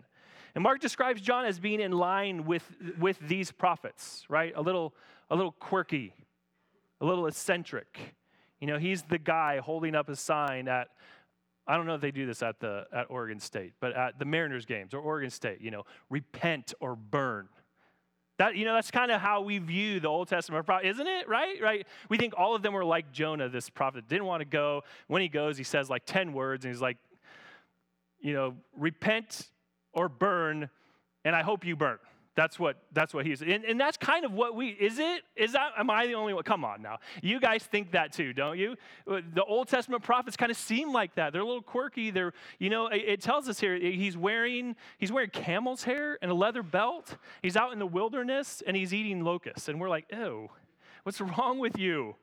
And 0.54 0.64
Mark 0.64 0.80
describes 0.80 1.20
John 1.20 1.44
as 1.44 1.60
being 1.60 1.80
in 1.80 1.92
line 1.92 2.46
with, 2.46 2.64
with 2.98 3.18
these 3.20 3.52
prophets, 3.52 4.24
right? 4.30 4.54
A 4.56 4.62
little, 4.62 4.94
a 5.28 5.36
little 5.36 5.52
quirky, 5.52 6.14
a 7.02 7.04
little 7.04 7.26
eccentric. 7.26 8.16
You 8.60 8.66
know, 8.66 8.78
he's 8.78 9.02
the 9.02 9.18
guy 9.18 9.58
holding 9.58 9.94
up 9.94 10.08
a 10.08 10.16
sign 10.16 10.66
at, 10.66 10.88
I 11.66 11.76
don't 11.76 11.86
know 11.86 11.94
if 11.94 12.00
they 12.00 12.10
do 12.10 12.24
this 12.24 12.42
at, 12.42 12.60
the, 12.60 12.86
at 12.94 13.10
Oregon 13.10 13.40
State, 13.40 13.74
but 13.78 13.94
at 13.94 14.18
the 14.18 14.24
Mariners 14.24 14.64
games 14.64 14.94
or 14.94 15.00
Oregon 15.00 15.30
State, 15.30 15.60
you 15.60 15.70
know, 15.70 15.84
repent 16.08 16.72
or 16.80 16.96
burn. 16.96 17.48
That, 18.40 18.56
you 18.56 18.64
know, 18.64 18.72
that's 18.72 18.90
kind 18.90 19.10
of 19.10 19.20
how 19.20 19.42
we 19.42 19.58
view 19.58 20.00
the 20.00 20.08
Old 20.08 20.28
Testament 20.28 20.64
prophet, 20.64 20.86
isn't 20.86 21.06
it? 21.06 21.28
Right? 21.28 21.60
Right? 21.60 21.86
We 22.08 22.16
think 22.16 22.32
all 22.38 22.54
of 22.54 22.62
them 22.62 22.72
were 22.72 22.86
like 22.86 23.12
Jonah, 23.12 23.50
this 23.50 23.68
prophet 23.68 24.08
didn't 24.08 24.24
want 24.24 24.40
to 24.40 24.46
go. 24.46 24.82
When 25.08 25.20
he 25.20 25.28
goes, 25.28 25.58
he 25.58 25.62
says 25.62 25.90
like 25.90 26.06
10 26.06 26.32
words, 26.32 26.64
and 26.64 26.72
he's 26.72 26.80
like, 26.80 26.96
you 28.18 28.32
know, 28.32 28.54
repent 28.78 29.50
or 29.92 30.08
burn, 30.08 30.70
and 31.22 31.36
I 31.36 31.42
hope 31.42 31.66
you 31.66 31.76
burn. 31.76 31.98
That's 32.36 32.58
what 32.58 32.76
that's 32.92 33.12
what 33.12 33.26
he's 33.26 33.42
and, 33.42 33.64
and 33.64 33.78
that's 33.78 33.96
kind 33.96 34.24
of 34.24 34.32
what 34.32 34.54
we 34.54 34.68
is 34.68 34.98
it? 34.98 35.22
Is 35.34 35.52
that 35.52 35.72
am 35.76 35.90
I 35.90 36.06
the 36.06 36.14
only 36.14 36.32
one? 36.32 36.44
Come 36.44 36.64
on 36.64 36.80
now. 36.80 36.98
You 37.22 37.40
guys 37.40 37.64
think 37.64 37.92
that 37.92 38.12
too, 38.12 38.32
don't 38.32 38.56
you? 38.56 38.76
Uh, 39.10 39.20
the 39.34 39.44
Old 39.44 39.68
Testament 39.68 40.02
prophets 40.02 40.36
kind 40.36 40.50
of 40.50 40.56
seem 40.56 40.92
like 40.92 41.16
that. 41.16 41.32
They're 41.32 41.42
a 41.42 41.46
little 41.46 41.60
quirky. 41.62 42.10
They're, 42.10 42.32
you 42.58 42.70
know, 42.70 42.86
it, 42.86 43.02
it 43.06 43.20
tells 43.20 43.48
us 43.48 43.58
here 43.58 43.76
he's 43.76 44.16
wearing 44.16 44.76
he's 44.98 45.10
wearing 45.10 45.30
camel's 45.30 45.82
hair 45.82 46.18
and 46.22 46.30
a 46.30 46.34
leather 46.34 46.62
belt. 46.62 47.16
He's 47.42 47.56
out 47.56 47.72
in 47.72 47.80
the 47.80 47.86
wilderness 47.86 48.62
and 48.64 48.76
he's 48.76 48.94
eating 48.94 49.24
locusts. 49.24 49.68
And 49.68 49.80
we're 49.80 49.88
like, 49.88 50.06
ew, 50.12 50.50
what's 51.02 51.20
wrong 51.20 51.58
with 51.58 51.78
you? 51.78 52.14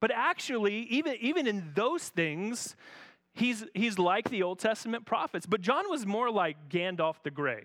But 0.00 0.10
actually, 0.14 0.82
even, 0.90 1.14
even 1.20 1.46
in 1.46 1.72
those 1.74 2.08
things, 2.08 2.76
he's, 3.32 3.64
he's 3.74 3.98
like 3.98 4.28
the 4.28 4.42
Old 4.42 4.58
Testament 4.58 5.06
prophets. 5.06 5.46
But 5.46 5.62
John 5.62 5.88
was 5.88 6.04
more 6.04 6.30
like 6.30 6.68
Gandalf 6.68 7.16
the 7.22 7.30
Grey 7.30 7.64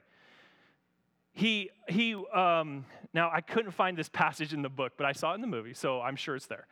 he 1.34 1.70
he 1.88 2.16
um, 2.34 2.86
now 3.14 3.30
i 3.34 3.42
couldn't 3.42 3.72
find 3.72 3.98
this 3.98 4.10
passage 4.10 4.54
in 4.54 4.62
the 4.62 4.70
book 4.70 4.94
but 4.98 5.06
i 5.06 5.12
saw 5.12 5.32
it 5.32 5.36
in 5.36 5.42
the 5.42 5.48
movie 5.48 5.74
so 5.74 6.02
i'm 6.02 6.16
sure 6.16 6.36
it's 6.36 6.48
there. 6.48 6.68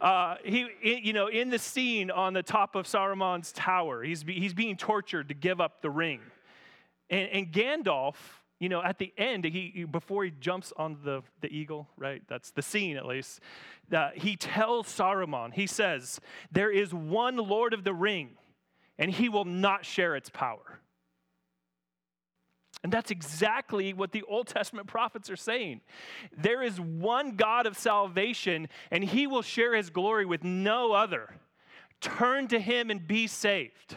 Uh, 0.00 0.34
he 0.44 0.66
you 0.82 1.12
know 1.12 1.28
in 1.28 1.50
the 1.50 1.58
scene 1.58 2.10
on 2.10 2.32
the 2.34 2.42
top 2.42 2.74
of 2.74 2.86
saruman's 2.86 3.52
tower 3.52 4.02
he's, 4.02 4.24
he's 4.26 4.52
being 4.52 4.76
tortured 4.76 5.28
to 5.28 5.34
give 5.34 5.60
up 5.60 5.82
the 5.82 5.90
ring. 5.90 6.20
And, 7.10 7.28
and 7.30 7.52
gandalf 7.52 8.16
you 8.58 8.68
know 8.68 8.82
at 8.82 8.98
the 8.98 9.12
end 9.16 9.44
he 9.44 9.84
before 9.90 10.24
he 10.24 10.32
jumps 10.40 10.72
on 10.76 10.98
the, 11.04 11.22
the 11.40 11.48
eagle 11.48 11.88
right 11.96 12.22
that's 12.28 12.50
the 12.50 12.62
scene 12.62 12.96
at 12.96 13.06
least 13.06 13.40
uh, 13.92 14.10
he 14.14 14.36
tells 14.36 14.86
saruman 14.86 15.52
he 15.52 15.66
says 15.66 16.20
there 16.50 16.70
is 16.70 16.92
one 16.92 17.36
lord 17.36 17.74
of 17.74 17.84
the 17.84 17.94
ring 17.94 18.30
and 18.98 19.10
he 19.10 19.28
will 19.28 19.44
not 19.44 19.84
share 19.84 20.16
its 20.16 20.30
power 20.30 20.80
and 22.84 22.92
that's 22.92 23.10
exactly 23.10 23.94
what 23.94 24.12
the 24.12 24.22
Old 24.24 24.46
Testament 24.46 24.86
prophets 24.86 25.30
are 25.30 25.36
saying. 25.36 25.80
There 26.36 26.62
is 26.62 26.78
one 26.78 27.34
God 27.34 27.66
of 27.66 27.78
salvation, 27.78 28.68
and 28.90 29.02
he 29.02 29.26
will 29.26 29.40
share 29.40 29.74
his 29.74 29.88
glory 29.88 30.26
with 30.26 30.44
no 30.44 30.92
other. 30.92 31.34
Turn 32.02 32.46
to 32.48 32.60
him 32.60 32.90
and 32.90 33.08
be 33.08 33.26
saved. 33.26 33.96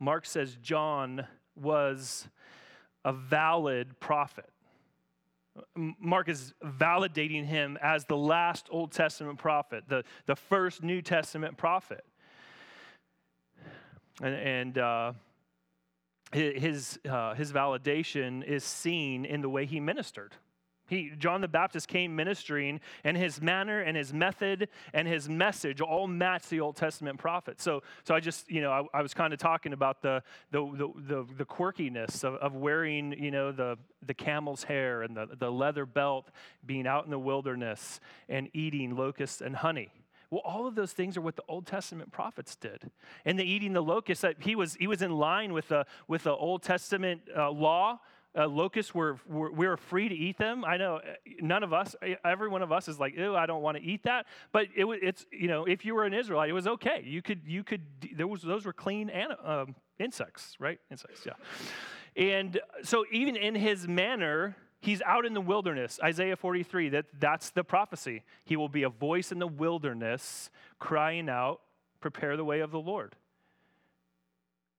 Mark 0.00 0.24
says 0.24 0.56
John 0.62 1.26
was 1.54 2.28
a 3.04 3.12
valid 3.12 4.00
prophet. 4.00 4.48
Mark 5.74 6.30
is 6.30 6.54
validating 6.64 7.44
him 7.44 7.76
as 7.82 8.06
the 8.06 8.16
last 8.16 8.68
Old 8.70 8.90
Testament 8.90 9.38
prophet, 9.38 9.84
the, 9.86 10.02
the 10.24 10.36
first 10.36 10.82
New 10.82 11.02
Testament 11.02 11.58
prophet. 11.58 12.04
And, 14.22 14.34
and 14.34 14.78
uh, 14.78 15.12
his, 16.32 16.98
uh, 17.08 17.34
his 17.34 17.52
validation 17.52 18.44
is 18.44 18.64
seen 18.64 19.24
in 19.24 19.40
the 19.40 19.48
way 19.48 19.66
he 19.66 19.80
ministered. 19.80 20.34
He, 20.88 21.10
John 21.18 21.40
the 21.40 21.48
Baptist 21.48 21.88
came 21.88 22.14
ministering, 22.14 22.80
and 23.02 23.16
his 23.16 23.40
manner 23.40 23.80
and 23.80 23.96
his 23.96 24.12
method 24.12 24.68
and 24.92 25.08
his 25.08 25.28
message 25.28 25.80
all 25.80 26.06
match 26.06 26.48
the 26.48 26.60
Old 26.60 26.76
Testament 26.76 27.18
prophets. 27.18 27.62
So, 27.64 27.82
so 28.04 28.14
I 28.14 28.20
just, 28.20 28.48
you 28.50 28.60
know, 28.60 28.70
I, 28.70 28.98
I 28.98 29.02
was 29.02 29.12
kind 29.12 29.32
of 29.32 29.40
talking 29.40 29.72
about 29.72 30.00
the, 30.02 30.22
the, 30.52 30.60
the, 30.60 30.92
the, 30.96 31.26
the 31.38 31.44
quirkiness 31.44 32.22
of, 32.22 32.34
of, 32.34 32.54
wearing, 32.54 33.12
you 33.12 33.32
know, 33.32 33.50
the, 33.50 33.76
the 34.04 34.14
camel's 34.14 34.62
hair 34.62 35.02
and 35.02 35.16
the, 35.16 35.28
the 35.38 35.50
leather 35.50 35.86
belt, 35.86 36.30
being 36.64 36.86
out 36.86 37.04
in 37.04 37.10
the 37.10 37.18
wilderness 37.18 37.98
and 38.28 38.48
eating 38.52 38.94
locusts 38.94 39.40
and 39.40 39.56
honey. 39.56 39.90
Well, 40.30 40.42
all 40.44 40.66
of 40.66 40.74
those 40.74 40.92
things 40.92 41.16
are 41.16 41.20
what 41.20 41.36
the 41.36 41.44
Old 41.48 41.66
Testament 41.66 42.12
prophets 42.12 42.56
did. 42.56 42.90
And 43.24 43.38
the 43.38 43.44
eating 43.44 43.72
the 43.72 43.82
locusts, 43.82 44.22
that 44.22 44.36
he 44.40 44.54
was, 44.56 44.74
he 44.74 44.86
was 44.86 45.02
in 45.02 45.12
line 45.12 45.52
with 45.52 45.68
the, 45.68 45.86
with 46.08 46.24
the 46.24 46.32
Old 46.32 46.62
Testament 46.62 47.22
uh, 47.36 47.50
law. 47.50 48.00
Uh, 48.38 48.46
locusts 48.46 48.94
were, 48.94 49.18
were, 49.26 49.50
we 49.50 49.66
were 49.66 49.78
free 49.78 50.10
to 50.10 50.14
eat 50.14 50.36
them. 50.36 50.62
I 50.64 50.76
know 50.76 50.96
uh, 50.96 51.00
none 51.40 51.62
of 51.62 51.72
us, 51.72 51.96
every 52.22 52.48
one 52.48 52.60
of 52.60 52.70
us 52.70 52.86
is 52.86 53.00
like, 53.00 53.16
ew, 53.16 53.34
I 53.34 53.46
don't 53.46 53.62
want 53.62 53.78
to 53.78 53.82
eat 53.82 54.02
that. 54.02 54.26
But 54.52 54.66
it, 54.76 54.84
it's, 55.02 55.24
you 55.30 55.48
know, 55.48 55.64
if 55.64 55.86
you 55.86 55.94
were 55.94 56.04
an 56.04 56.12
Israelite, 56.12 56.50
it 56.50 56.52
was 56.52 56.66
okay. 56.66 57.02
You 57.04 57.22
could, 57.22 57.42
you 57.46 57.64
could, 57.64 57.80
there 58.14 58.26
was, 58.26 58.42
those 58.42 58.66
were 58.66 58.74
clean 58.74 59.10
um, 59.42 59.74
insects, 59.98 60.56
right? 60.58 60.78
Insects, 60.90 61.24
yeah. 61.24 61.32
And 62.16 62.60
so 62.82 63.04
even 63.10 63.36
in 63.36 63.54
his 63.54 63.86
manner, 63.88 64.56
He's 64.86 65.02
out 65.02 65.26
in 65.26 65.34
the 65.34 65.40
wilderness. 65.40 65.98
Isaiah 66.00 66.36
43, 66.36 66.90
that, 66.90 67.06
that's 67.18 67.50
the 67.50 67.64
prophecy. 67.64 68.22
He 68.44 68.54
will 68.54 68.68
be 68.68 68.84
a 68.84 68.88
voice 68.88 69.32
in 69.32 69.40
the 69.40 69.46
wilderness 69.48 70.48
crying 70.78 71.28
out, 71.28 71.60
Prepare 72.00 72.36
the 72.36 72.44
way 72.44 72.60
of 72.60 72.70
the 72.70 72.78
Lord. 72.78 73.16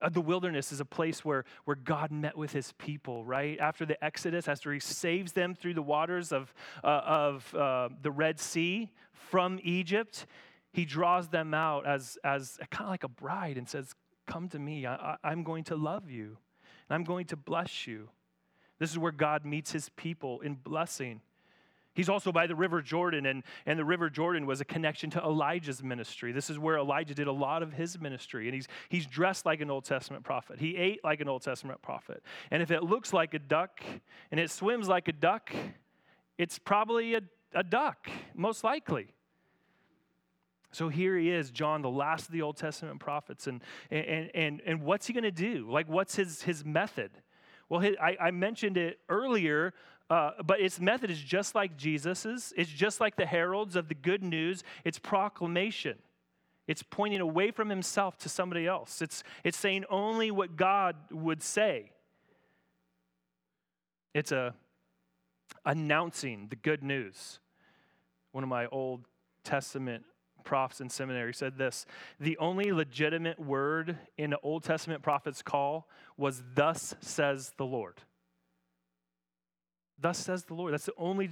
Uh, 0.01 0.07
the 0.07 0.21
wilderness 0.21 0.71
is 0.71 0.79
a 0.79 0.85
place 0.85 1.25
where, 1.25 1.43
where 1.65 1.75
God 1.75 2.11
met 2.11 2.37
with 2.37 2.53
his 2.53 2.71
people, 2.77 3.25
right? 3.25 3.59
After 3.59 3.85
the 3.85 4.01
Exodus, 4.01 4.47
after 4.47 4.71
he 4.71 4.79
saves 4.79 5.33
them 5.33 5.53
through 5.53 5.73
the 5.73 5.81
waters 5.81 6.31
of, 6.31 6.53
uh, 6.85 6.87
of 6.87 7.53
uh, 7.53 7.89
the 8.01 8.11
Red 8.11 8.39
Sea 8.39 8.89
from 9.11 9.59
Egypt, 9.61 10.25
he 10.71 10.85
draws 10.85 11.27
them 11.27 11.53
out 11.53 11.85
as, 11.85 12.17
as 12.23 12.57
kind 12.71 12.85
of 12.85 12.91
like 12.91 13.03
a 13.03 13.09
bride 13.09 13.57
and 13.57 13.67
says, 13.67 13.93
Come 14.25 14.47
to 14.49 14.59
me. 14.59 14.85
I, 14.85 14.95
I, 14.95 15.17
I'm 15.21 15.43
going 15.43 15.65
to 15.65 15.75
love 15.75 16.09
you, 16.09 16.37
and 16.87 16.95
I'm 16.95 17.03
going 17.03 17.25
to 17.25 17.35
bless 17.35 17.85
you. 17.85 18.07
This 18.79 18.91
is 18.91 18.97
where 18.97 19.11
God 19.11 19.45
meets 19.45 19.71
his 19.71 19.89
people 19.89 20.41
in 20.41 20.55
blessing. 20.55 21.21
He's 21.93 22.09
also 22.09 22.31
by 22.31 22.45
the 22.45 22.53
River 22.53 22.83
Jordan, 22.83 23.25
and, 23.25 23.41
and 23.65 23.79
the 23.79 23.83
River 23.83 24.07
Jordan 24.07 24.45
was 24.45 24.61
a 24.61 24.65
connection 24.65 25.09
to 25.09 25.19
Elijah's 25.19 25.81
ministry. 25.81 26.31
This 26.31 26.51
is 26.51 26.59
where 26.59 26.77
Elijah 26.77 27.15
did 27.15 27.25
a 27.25 27.31
lot 27.31 27.63
of 27.63 27.73
his 27.73 27.99
ministry. 27.99 28.45
And 28.45 28.53
he's, 28.53 28.67
he's 28.89 29.07
dressed 29.07 29.47
like 29.47 29.61
an 29.61 29.71
Old 29.71 29.83
Testament 29.83 30.23
prophet. 30.23 30.59
He 30.59 30.77
ate 30.77 31.03
like 31.03 31.21
an 31.21 31.27
Old 31.27 31.41
Testament 31.41 31.81
prophet. 31.81 32.21
And 32.51 32.61
if 32.61 32.69
it 32.69 32.83
looks 32.83 33.13
like 33.13 33.33
a 33.33 33.39
duck 33.39 33.81
and 34.29 34.39
it 34.39 34.51
swims 34.51 34.87
like 34.87 35.07
a 35.07 35.11
duck, 35.11 35.51
it's 36.37 36.59
probably 36.59 37.15
a, 37.15 37.21
a 37.55 37.63
duck, 37.63 38.07
most 38.35 38.63
likely. 38.63 39.07
So 40.71 40.89
here 40.89 41.17
he 41.17 41.31
is, 41.31 41.49
John, 41.49 41.81
the 41.81 41.89
last 41.89 42.27
of 42.27 42.31
the 42.31 42.43
Old 42.43 42.57
Testament 42.57 42.99
prophets. 42.99 43.47
And, 43.47 43.63
and, 43.89 44.29
and, 44.35 44.61
and 44.67 44.83
what's 44.83 45.07
he 45.07 45.13
going 45.13 45.23
to 45.23 45.31
do? 45.31 45.67
Like, 45.67 45.89
what's 45.89 46.15
his, 46.15 46.43
his 46.43 46.63
method? 46.63 47.09
Well, 47.69 47.81
I, 48.01 48.17
I 48.19 48.31
mentioned 48.31 48.77
it 48.77 48.99
earlier, 49.09 49.73
uh, 50.09 50.31
but 50.45 50.61
its 50.61 50.79
method 50.79 51.11
is 51.11 51.19
just 51.19 51.53
like 51.53 51.77
Jesus's. 51.77 52.53
It's 52.55 52.69
just 52.69 53.01
like 53.01 53.17
the 53.17 53.25
heralds 53.25 53.75
of 53.75 53.89
the 53.89 53.95
good 53.95 54.23
news. 54.23 54.63
It's 54.85 54.99
proclamation. 54.99 55.97
It's 56.67 56.83
pointing 56.83 57.21
away 57.21 57.51
from 57.51 57.69
himself 57.69 58.17
to 58.19 58.29
somebody 58.29 58.67
else. 58.67 59.01
It's, 59.01 59.23
it's 59.43 59.57
saying 59.57 59.85
only 59.89 60.31
what 60.31 60.55
God 60.55 60.95
would 61.11 61.41
say. 61.41 61.91
It's 64.13 64.31
a 64.31 64.53
announcing 65.65 66.47
the 66.49 66.55
good 66.55 66.83
news. 66.83 67.39
One 68.31 68.43
of 68.43 68.49
my 68.49 68.67
Old 68.67 69.05
Testament 69.43 70.03
profs 70.43 70.79
in 70.79 70.89
seminary 70.89 71.33
said 71.33 71.57
this 71.57 71.85
The 72.19 72.37
only 72.37 72.71
legitimate 72.71 73.39
word 73.39 73.97
in 74.17 74.31
the 74.31 74.39
Old 74.39 74.63
Testament 74.63 75.03
prophet's 75.03 75.41
call 75.41 75.87
was, 76.17 76.43
Thus 76.55 76.95
says 77.01 77.53
the 77.57 77.65
Lord. 77.65 78.01
Thus 79.99 80.17
says 80.17 80.43
the 80.43 80.53
Lord. 80.53 80.73
That's 80.73 80.85
the 80.85 80.93
only. 80.97 81.29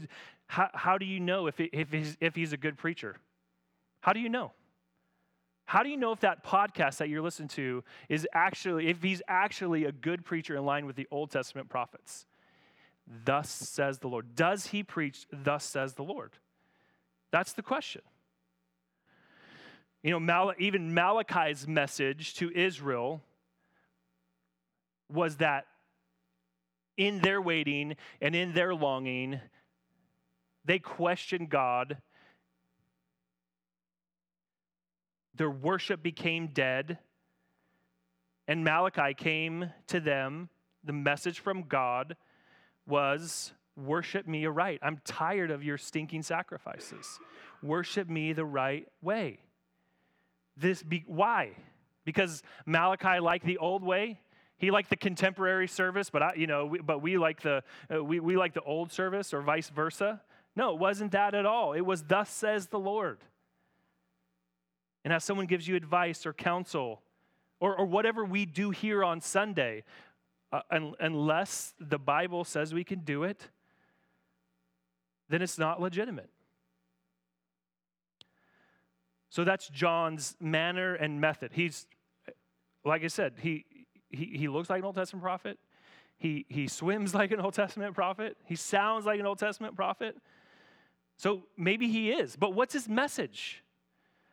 How, 0.47 0.69
how 0.73 0.97
do 0.97 1.05
you 1.05 1.19
know 1.19 1.47
if, 1.47 1.59
if, 1.59 1.91
he's, 1.91 2.17
if 2.19 2.35
he's 2.35 2.53
a 2.53 2.57
good 2.57 2.77
preacher? 2.77 3.17
How 4.01 4.13
do 4.13 4.19
you 4.19 4.29
know? 4.29 4.51
How 5.65 5.81
do 5.81 5.89
you 5.89 5.97
know 5.97 6.11
if 6.11 6.19
that 6.19 6.43
podcast 6.43 6.97
that 6.97 7.09
you're 7.09 7.21
listening 7.21 7.47
to 7.49 7.83
is 8.07 8.27
actually, 8.33 8.87
if 8.87 9.01
he's 9.01 9.21
actually 9.27 9.85
a 9.85 9.91
good 9.91 10.23
preacher 10.23 10.55
in 10.55 10.63
line 10.63 10.85
with 10.85 10.95
the 10.95 11.07
Old 11.09 11.31
Testament 11.31 11.69
prophets? 11.69 12.25
Thus 13.07 13.49
says 13.49 13.99
the 13.99 14.07
Lord. 14.07 14.35
Does 14.35 14.67
he 14.67 14.83
preach, 14.83 15.25
thus 15.31 15.63
says 15.63 15.93
the 15.93 16.03
Lord? 16.03 16.33
That's 17.31 17.53
the 17.53 17.61
question. 17.61 18.01
You 20.03 20.11
know, 20.11 20.19
Mal- 20.19 20.53
even 20.59 20.93
Malachi's 20.93 21.67
message 21.67 22.35
to 22.35 22.51
Israel 22.51 23.21
was 25.09 25.37
that 25.37 25.65
in 26.97 27.19
their 27.19 27.41
waiting 27.41 27.95
and 28.21 28.35
in 28.35 28.53
their 28.53 28.73
longing, 28.73 29.39
they 30.63 30.79
questioned 30.79 31.49
God. 31.49 31.97
Their 35.35 35.51
worship 35.51 36.01
became 36.01 36.47
dead. 36.47 36.97
And 38.47 38.63
Malachi 38.63 39.13
came 39.13 39.71
to 39.87 39.99
them. 39.99 40.49
The 40.83 40.93
message 40.93 41.39
from 41.39 41.63
God 41.63 42.15
was 42.87 43.53
worship 43.75 44.27
me 44.27 44.45
aright. 44.45 44.79
I'm 44.81 44.99
tired 45.03 45.51
of 45.51 45.63
your 45.63 45.77
stinking 45.77 46.21
sacrifices. 46.21 47.19
Worship 47.61 48.07
me 48.07 48.33
the 48.33 48.45
right 48.45 48.87
way. 49.01 49.39
This 50.55 50.81
be, 50.83 51.03
why? 51.07 51.51
Because 52.05 52.43
Malachi 52.65 53.19
liked 53.19 53.45
the 53.45 53.57
old 53.57 53.83
way. 53.83 54.19
He 54.65 54.71
liked 54.71 54.89
the 54.89 54.95
contemporary 54.95 55.67
service, 55.67 56.09
but 56.09 56.23
I, 56.23 56.33
you 56.33 56.47
know, 56.47 56.65
we, 56.65 56.79
but 56.79 56.99
we 56.99 57.19
like 57.19 57.43
the 57.43 57.63
uh, 57.93 58.03
we, 58.03 58.19
we 58.19 58.35
like 58.35 58.55
the 58.55 58.63
old 58.63 58.91
service, 58.91 59.31
or 59.31 59.43
vice 59.43 59.69
versa. 59.69 60.21
No, 60.55 60.73
it 60.73 60.79
wasn't 60.79 61.11
that 61.11 61.35
at 61.35 61.45
all. 61.45 61.73
It 61.73 61.81
was 61.81 62.01
thus 62.01 62.31
says 62.31 62.65
the 62.65 62.79
Lord. 62.79 63.19
And 65.03 65.13
as 65.13 65.23
someone 65.23 65.45
gives 65.45 65.67
you 65.67 65.75
advice 65.75 66.25
or 66.25 66.33
counsel, 66.33 67.03
or, 67.59 67.77
or 67.77 67.85
whatever 67.85 68.25
we 68.25 68.47
do 68.47 68.71
here 68.71 69.03
on 69.03 69.21
Sunday, 69.21 69.83
uh, 70.51 70.61
un, 70.71 70.95
unless 70.99 71.75
the 71.79 71.99
Bible 71.99 72.43
says 72.43 72.73
we 72.73 72.83
can 72.83 73.01
do 73.01 73.21
it, 73.21 73.49
then 75.29 75.43
it's 75.43 75.59
not 75.59 75.79
legitimate. 75.79 76.31
So 79.29 79.43
that's 79.43 79.67
John's 79.67 80.35
manner 80.39 80.95
and 80.95 81.21
method. 81.21 81.51
He's, 81.53 81.85
like 82.83 83.03
I 83.03 83.07
said, 83.09 83.33
he, 83.41 83.65
he, 84.15 84.37
he 84.37 84.47
looks 84.47 84.69
like 84.69 84.79
an 84.79 84.85
Old 84.85 84.95
Testament 84.95 85.23
prophet. 85.23 85.59
He, 86.17 86.45
he 86.49 86.67
swims 86.67 87.13
like 87.15 87.31
an 87.31 87.39
Old 87.39 87.53
Testament 87.53 87.93
prophet. 87.93 88.37
He 88.45 88.55
sounds 88.55 89.05
like 89.05 89.19
an 89.19 89.25
Old 89.25 89.39
Testament 89.39 89.75
prophet. 89.75 90.15
So 91.17 91.43
maybe 91.57 91.87
he 91.87 92.11
is. 92.11 92.35
But 92.35 92.53
what's 92.53 92.73
his 92.73 92.89
message? 92.89 93.63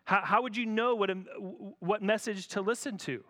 How, 0.05 0.23
how 0.23 0.43
would 0.43 0.57
you 0.57 0.67
know 0.67 0.95
what, 0.95 1.11
a, 1.11 1.15
what 1.15 2.03
message 2.03 2.49
to 2.49 2.61
listen 2.61 2.99
to? 2.99 3.23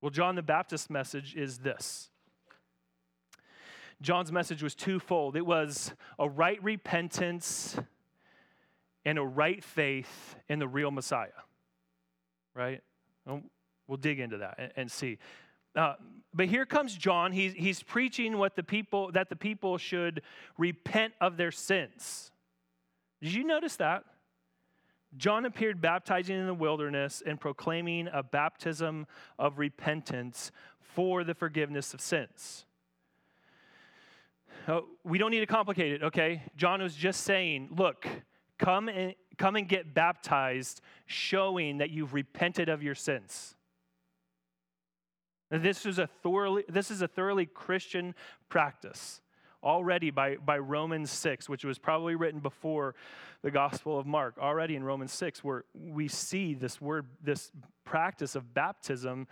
Well, 0.00 0.10
John 0.10 0.34
the 0.34 0.42
Baptist's 0.42 0.90
message 0.90 1.34
is 1.34 1.58
this 1.58 2.10
John's 4.02 4.30
message 4.30 4.62
was 4.62 4.74
twofold 4.74 5.36
it 5.36 5.46
was 5.46 5.92
a 6.18 6.28
right 6.28 6.62
repentance 6.62 7.78
and 9.06 9.18
a 9.18 9.24
right 9.24 9.64
faith 9.64 10.36
in 10.48 10.58
the 10.58 10.68
real 10.68 10.90
Messiah. 10.90 11.28
Right? 12.54 12.82
We'll 13.88 13.98
dig 13.98 14.20
into 14.20 14.38
that 14.38 14.54
and, 14.58 14.72
and 14.76 14.90
see. 14.90 15.18
Uh, 15.74 15.94
but 16.32 16.46
here 16.46 16.66
comes 16.66 16.94
John. 16.94 17.32
He's, 17.32 17.52
he's 17.52 17.82
preaching 17.82 18.38
what 18.38 18.56
the 18.56 18.62
people 18.62 19.12
that 19.12 19.28
the 19.28 19.36
people 19.36 19.78
should 19.78 20.22
repent 20.58 21.14
of 21.20 21.36
their 21.36 21.50
sins. 21.50 22.30
Did 23.22 23.32
you 23.32 23.44
notice 23.44 23.76
that? 23.76 24.04
John 25.16 25.46
appeared 25.46 25.80
baptizing 25.80 26.38
in 26.38 26.46
the 26.46 26.54
wilderness 26.54 27.22
and 27.24 27.40
proclaiming 27.40 28.08
a 28.12 28.22
baptism 28.22 29.06
of 29.38 29.58
repentance 29.58 30.50
for 30.80 31.24
the 31.24 31.34
forgiveness 31.34 31.94
of 31.94 32.00
sins. 32.00 32.66
Oh, 34.68 34.86
we 35.04 35.16
don't 35.16 35.30
need 35.30 35.40
to 35.40 35.46
complicate 35.46 35.92
it, 35.92 36.02
okay? 36.02 36.42
John 36.56 36.82
was 36.82 36.94
just 36.94 37.22
saying, 37.22 37.68
look, 37.76 38.06
Come 38.58 38.88
and, 38.88 39.14
come 39.36 39.56
and 39.56 39.68
get 39.68 39.92
baptized, 39.92 40.80
showing 41.06 41.78
that 41.78 41.90
you've 41.90 42.14
repented 42.14 42.68
of 42.68 42.82
your 42.82 42.94
sins. 42.94 43.55
This 45.50 45.86
is 45.86 45.98
a 45.98 46.06
thoroughly, 46.06 46.64
this 46.68 46.90
is 46.90 47.02
a 47.02 47.08
thoroughly 47.08 47.46
Christian 47.46 48.14
practice 48.48 49.20
already 49.62 50.10
by, 50.10 50.36
by 50.36 50.58
Romans 50.58 51.10
6, 51.10 51.48
which 51.48 51.64
was 51.64 51.78
probably 51.78 52.14
written 52.14 52.40
before 52.40 52.94
the 53.42 53.50
Gospel 53.50 53.98
of 53.98 54.06
Mark. 54.06 54.36
Already 54.38 54.76
in 54.76 54.84
Romans 54.84 55.12
6, 55.12 55.42
where 55.42 55.64
we 55.74 56.08
see 56.08 56.54
this 56.54 56.80
word, 56.80 57.06
this 57.22 57.50
practice 57.84 58.34
of 58.34 58.54
baptism 58.54 59.26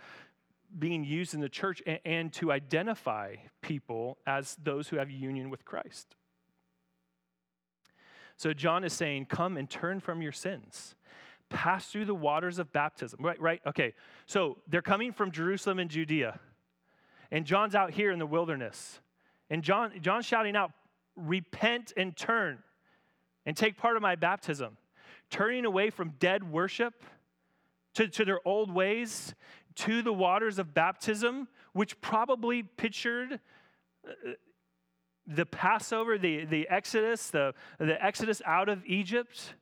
being 0.77 1.03
used 1.03 1.33
in 1.33 1.39
the 1.39 1.49
church 1.49 1.81
and, 1.85 1.99
and 2.05 2.33
to 2.33 2.51
identify 2.51 3.35
people 3.61 4.17
as 4.27 4.57
those 4.61 4.89
who 4.89 4.97
have 4.97 5.09
union 5.09 5.49
with 5.49 5.63
Christ. 5.63 6.15
So 8.37 8.53
John 8.53 8.83
is 8.83 8.93
saying, 8.93 9.27
Come 9.27 9.57
and 9.57 9.69
turn 9.69 9.99
from 9.99 10.21
your 10.21 10.33
sins. 10.33 10.95
Pass 11.49 11.87
through 11.87 12.05
the 12.05 12.15
waters 12.15 12.59
of 12.59 12.71
baptism. 12.71 13.19
Right, 13.21 13.39
right? 13.39 13.61
Okay. 13.65 13.93
So 14.25 14.57
they're 14.67 14.81
coming 14.81 15.11
from 15.11 15.31
Jerusalem 15.31 15.79
and 15.79 15.89
Judea. 15.89 16.39
And 17.31 17.45
John's 17.45 17.75
out 17.75 17.91
here 17.91 18.11
in 18.11 18.19
the 18.19 18.25
wilderness. 18.25 18.99
And 19.49 19.63
John, 19.63 19.91
John's 20.01 20.25
shouting 20.25 20.55
out, 20.55 20.71
Repent 21.15 21.93
and 21.95 22.15
turn 22.15 22.59
and 23.45 23.55
take 23.55 23.77
part 23.77 23.95
of 23.95 24.01
my 24.01 24.15
baptism. 24.15 24.77
Turning 25.29 25.65
away 25.65 25.89
from 25.89 26.13
dead 26.19 26.51
worship 26.51 27.03
to, 27.93 28.07
to 28.07 28.25
their 28.25 28.45
old 28.45 28.69
ways, 28.69 29.33
to 29.75 30.01
the 30.01 30.13
waters 30.13 30.59
of 30.59 30.73
baptism, 30.73 31.47
which 31.73 31.99
probably 32.01 32.63
pictured 32.63 33.39
uh, 34.05 34.31
the 35.27 35.45
Passover, 35.45 36.17
the, 36.17 36.45
the 36.45 36.67
Exodus, 36.69 37.29
the, 37.29 37.53
the 37.79 38.03
Exodus 38.03 38.41
out 38.45 38.69
of 38.69 38.85
Egypt, 38.85 39.55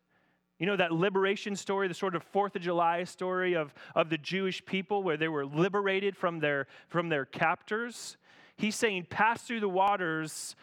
you 0.60 0.66
know, 0.66 0.76
that 0.76 0.92
liberation 0.92 1.56
story, 1.56 1.88
the 1.88 1.94
sort 1.94 2.16
of 2.16 2.24
Fourth 2.24 2.56
of 2.56 2.62
July 2.62 3.04
story 3.04 3.56
of, 3.56 3.74
of 3.96 4.10
the 4.10 4.18
Jewish 4.18 4.63
people 4.66 5.04
where 5.04 5.18
they 5.18 5.28
were 5.28 5.46
liberated 5.46 6.16
from 6.16 6.39
their, 6.39 6.68
from 6.88 7.10
their 7.10 7.26
captors. 7.26 8.18
He's 8.56 8.76
saying, 8.76 9.08
pass 9.10 9.44
through 9.44 9.62
the 9.62 9.70
waters, 9.70 10.56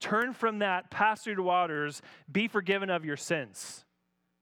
turn 0.00 0.32
from 0.32 0.58
that, 0.58 0.90
pass 0.90 1.22
through 1.22 1.36
the 1.36 1.42
waters, 1.42 2.02
be 2.30 2.48
forgiven 2.48 2.90
of 2.90 3.04
your 3.04 3.16
sins. 3.16 3.84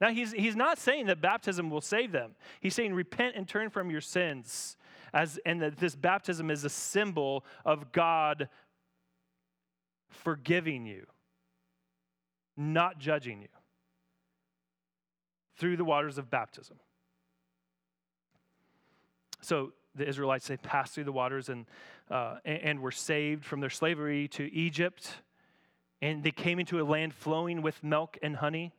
Now, 0.00 0.11
he's, 0.11 0.32
he's 0.32 0.56
not 0.56 0.78
saying 0.78 1.06
that 1.06 1.20
baptism 1.20 1.70
will 1.70 1.80
save 1.80 2.12
them. 2.12 2.32
He's 2.61 2.74
saying, 2.74 2.94
repent 2.94 3.37
and 3.37 3.46
turn 3.46 3.70
from 3.70 3.90
your 3.90 4.00
sins. 4.00 4.76
As, 5.14 5.38
and 5.46 5.62
that 5.62 5.76
this 5.76 5.94
baptism 5.94 6.50
is 6.50 6.64
a 6.64 6.68
symbol 6.68 7.44
of 7.64 7.92
God 7.92 8.48
forgiving 10.09 10.85
you, 10.85 11.06
not 12.56 12.98
judging 12.98 13.40
you 13.40 13.48
through 15.56 15.76
the 15.76 15.84
waters 15.84 16.18
of 16.18 16.30
baptism. 16.30 16.76
So 19.40 19.72
the 19.94 20.06
Israelites, 20.06 20.48
they 20.48 20.56
passed 20.56 20.94
through 20.94 21.04
the 21.04 21.12
waters 21.12 21.48
and, 21.48 21.66
uh, 22.10 22.36
and, 22.44 22.80
were 22.80 22.90
saved 22.90 23.44
from 23.44 23.60
their 23.60 23.70
slavery 23.70 24.28
to 24.28 24.52
Egypt. 24.52 25.10
And 26.02 26.22
they 26.22 26.30
came 26.30 26.58
into 26.58 26.80
a 26.80 26.84
land 26.84 27.14
flowing 27.14 27.62
with 27.62 27.82
milk 27.82 28.18
and 28.22 28.36
honey. 28.36 28.72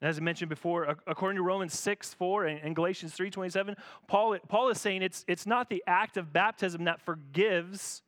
And 0.00 0.10
as 0.10 0.18
I 0.18 0.20
mentioned 0.20 0.50
before, 0.50 0.96
according 1.06 1.36
to 1.36 1.42
Romans 1.42 1.78
6, 1.78 2.12
4 2.14 2.44
and 2.44 2.76
Galatians 2.76 3.14
3, 3.14 3.30
27, 3.30 3.76
Paul, 4.06 4.36
Paul 4.48 4.68
is 4.68 4.80
saying 4.80 5.02
it's, 5.02 5.24
it's 5.26 5.46
not 5.46 5.70
the 5.70 5.82
act 5.86 6.16
of 6.16 6.32
baptism 6.32 6.84
that 6.84 7.00
forgives 7.00 8.02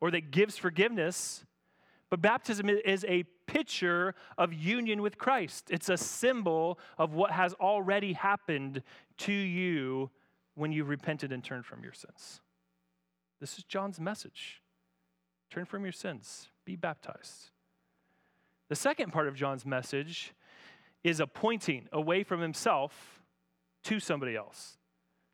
or 0.00 0.10
that 0.10 0.30
gives 0.30 0.58
forgiveness, 0.58 1.44
but 2.10 2.20
baptism 2.20 2.68
is 2.68 3.06
a 3.08 3.22
picture 3.46 4.14
of 4.38 4.52
union 4.52 5.02
with 5.02 5.18
Christ. 5.18 5.70
It's 5.70 5.88
a 5.88 5.96
symbol 5.96 6.78
of 6.98 7.14
what 7.14 7.30
has 7.30 7.54
already 7.54 8.12
happened 8.12 8.82
to 9.18 9.32
you 9.32 10.10
when 10.54 10.72
you 10.72 10.84
repented 10.84 11.32
and 11.32 11.42
turned 11.42 11.64
from 11.64 11.82
your 11.82 11.92
sins. 11.92 12.40
This 13.40 13.58
is 13.58 13.64
John's 13.64 14.00
message. 14.00 14.62
Turn 15.50 15.64
from 15.64 15.84
your 15.84 15.92
sins, 15.92 16.48
be 16.64 16.76
baptized. 16.76 17.50
The 18.68 18.76
second 18.76 19.12
part 19.12 19.28
of 19.28 19.34
John's 19.34 19.66
message 19.66 20.32
is 21.04 21.20
a 21.20 21.26
pointing 21.26 21.88
away 21.92 22.22
from 22.22 22.40
himself 22.40 23.22
to 23.84 24.00
somebody 24.00 24.36
else. 24.36 24.78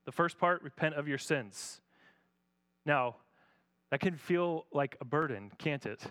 The 0.06 0.12
first 0.12 0.38
part, 0.38 0.62
repent 0.62 0.94
of 0.94 1.06
your 1.06 1.18
sins. 1.18 1.80
Now, 2.86 3.16
that 3.90 4.00
can 4.00 4.16
feel 4.16 4.66
like 4.72 4.96
a 5.00 5.04
burden, 5.04 5.52
can't 5.58 5.84
it? 5.86 6.02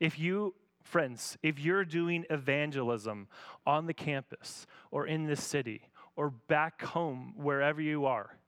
If 0.00 0.18
you 0.18 0.54
Friends, 0.88 1.36
if 1.42 1.58
you're 1.60 1.84
doing 1.84 2.24
evangelism 2.30 3.28
on 3.66 3.84
the 3.84 3.92
campus 3.92 4.66
or 4.90 5.06
in 5.06 5.26
the 5.26 5.36
city 5.36 5.82
or 6.16 6.30
back 6.30 6.82
home, 6.82 7.34
wherever 7.36 7.82
you 7.82 8.06
are, 8.06 8.38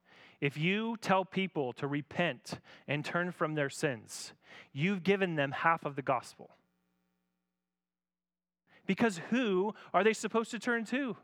if 0.40 0.56
you 0.56 0.96
tell 1.02 1.26
people 1.26 1.74
to 1.74 1.86
repent 1.86 2.54
and 2.88 3.04
turn 3.04 3.30
from 3.30 3.56
their 3.56 3.68
sins, 3.68 4.32
you've 4.72 5.02
given 5.02 5.34
them 5.34 5.52
half 5.52 5.84
of 5.84 5.96
the 5.96 6.02
gospel. 6.02 6.56
Because 8.86 9.20
who 9.28 9.74
are 9.92 10.02
they 10.02 10.14
supposed 10.14 10.50
to 10.52 10.58
turn 10.58 10.86
to? 10.86 11.18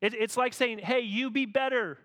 It, 0.00 0.14
it's 0.14 0.38
like 0.38 0.54
saying, 0.54 0.78
hey, 0.78 1.00
you 1.00 1.30
be 1.30 1.44
better. 1.44 1.98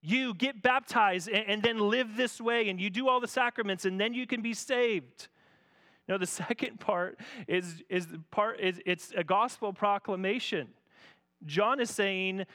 You 0.00 0.34
get 0.34 0.62
baptized 0.62 1.28
and, 1.28 1.48
and 1.48 1.62
then 1.62 1.78
live 1.78 2.16
this 2.16 2.40
way, 2.40 2.68
and 2.68 2.80
you 2.80 2.90
do 2.90 3.08
all 3.08 3.20
the 3.20 3.28
sacraments, 3.28 3.84
and 3.84 4.00
then 4.00 4.14
you 4.14 4.26
can 4.26 4.42
be 4.42 4.54
saved. 4.54 5.28
No, 6.08 6.18
the 6.18 6.26
second 6.26 6.80
part 6.80 7.18
is, 7.46 7.82
is 7.88 8.06
the 8.06 8.20
part 8.30 8.60
is 8.60 8.80
it's 8.86 9.12
a 9.16 9.24
gospel 9.24 9.72
proclamation. 9.72 10.68
John 11.46 11.80
is 11.80 11.90
saying, 11.90 12.46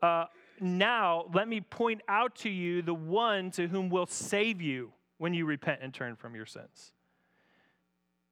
uh, 0.00 0.26
now 0.60 1.26
let 1.32 1.48
me 1.48 1.60
point 1.60 2.02
out 2.08 2.34
to 2.36 2.50
you 2.50 2.82
the 2.82 2.94
one 2.94 3.50
to 3.52 3.68
whom 3.68 3.88
will 3.88 4.06
save 4.06 4.60
you 4.60 4.92
when 5.18 5.34
you 5.34 5.44
repent 5.44 5.80
and 5.82 5.92
turn 5.94 6.16
from 6.16 6.34
your 6.34 6.46
sins. 6.46 6.92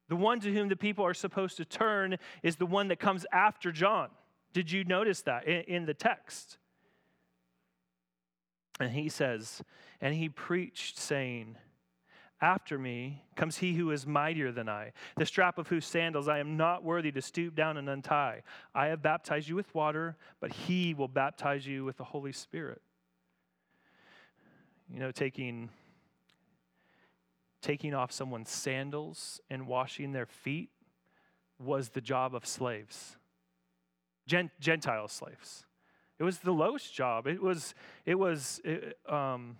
The 0.09 0.15
one 0.17 0.41
to 0.41 0.53
whom 0.53 0.67
the 0.67 0.75
people 0.75 1.05
are 1.05 1.13
supposed 1.13 1.55
to 1.57 1.65
turn 1.65 2.17
is 2.43 2.57
the 2.57 2.65
one 2.65 2.89
that 2.89 2.99
comes 2.99 3.25
after 3.31 3.71
John. 3.71 4.09
Did 4.51 4.69
you 4.69 4.83
notice 4.83 5.21
that 5.21 5.47
in, 5.47 5.61
in 5.61 5.85
the 5.85 5.93
text? 5.93 6.57
And 8.81 8.93
he 8.93 9.09
says, 9.09 9.61
and 10.01 10.15
he 10.15 10.27
preached, 10.27 10.97
saying, 10.97 11.55
after 12.41 12.79
me 12.79 13.23
comes 13.35 13.57
he 13.57 13.75
who 13.75 13.91
is 13.91 14.07
mightier 14.07 14.51
than 14.51 14.67
I, 14.67 14.93
the 15.15 15.27
strap 15.27 15.59
of 15.59 15.67
whose 15.67 15.85
sandals 15.85 16.27
I 16.27 16.39
am 16.39 16.57
not 16.57 16.83
worthy 16.83 17.11
to 17.11 17.21
stoop 17.21 17.55
down 17.55 17.77
and 17.77 17.87
untie. 17.87 18.41
I 18.73 18.87
have 18.87 19.03
baptized 19.03 19.47
you 19.47 19.55
with 19.55 19.73
water, 19.75 20.17
but 20.39 20.51
he 20.51 20.95
will 20.95 21.07
baptize 21.07 21.67
you 21.67 21.85
with 21.85 21.97
the 21.97 22.03
Holy 22.03 22.31
Spirit. 22.31 22.81
You 24.91 24.99
know, 24.99 25.11
taking 25.11 25.69
taking 27.61 27.93
off 27.93 28.11
someone's 28.11 28.49
sandals 28.49 29.39
and 29.51 29.67
washing 29.67 30.13
their 30.13 30.25
feet 30.25 30.71
was 31.59 31.89
the 31.89 32.01
job 32.01 32.33
of 32.33 32.43
slaves, 32.47 33.17
Gent- 34.25 34.49
Gentile 34.59 35.07
slaves. 35.07 35.65
It 36.21 36.23
was 36.23 36.37
the 36.37 36.51
lowest 36.51 36.93
job. 36.93 37.25
It 37.25 37.41
was, 37.41 37.73
it 38.05 38.13
was 38.13 38.61
it, 38.63 38.99
um, 39.09 39.57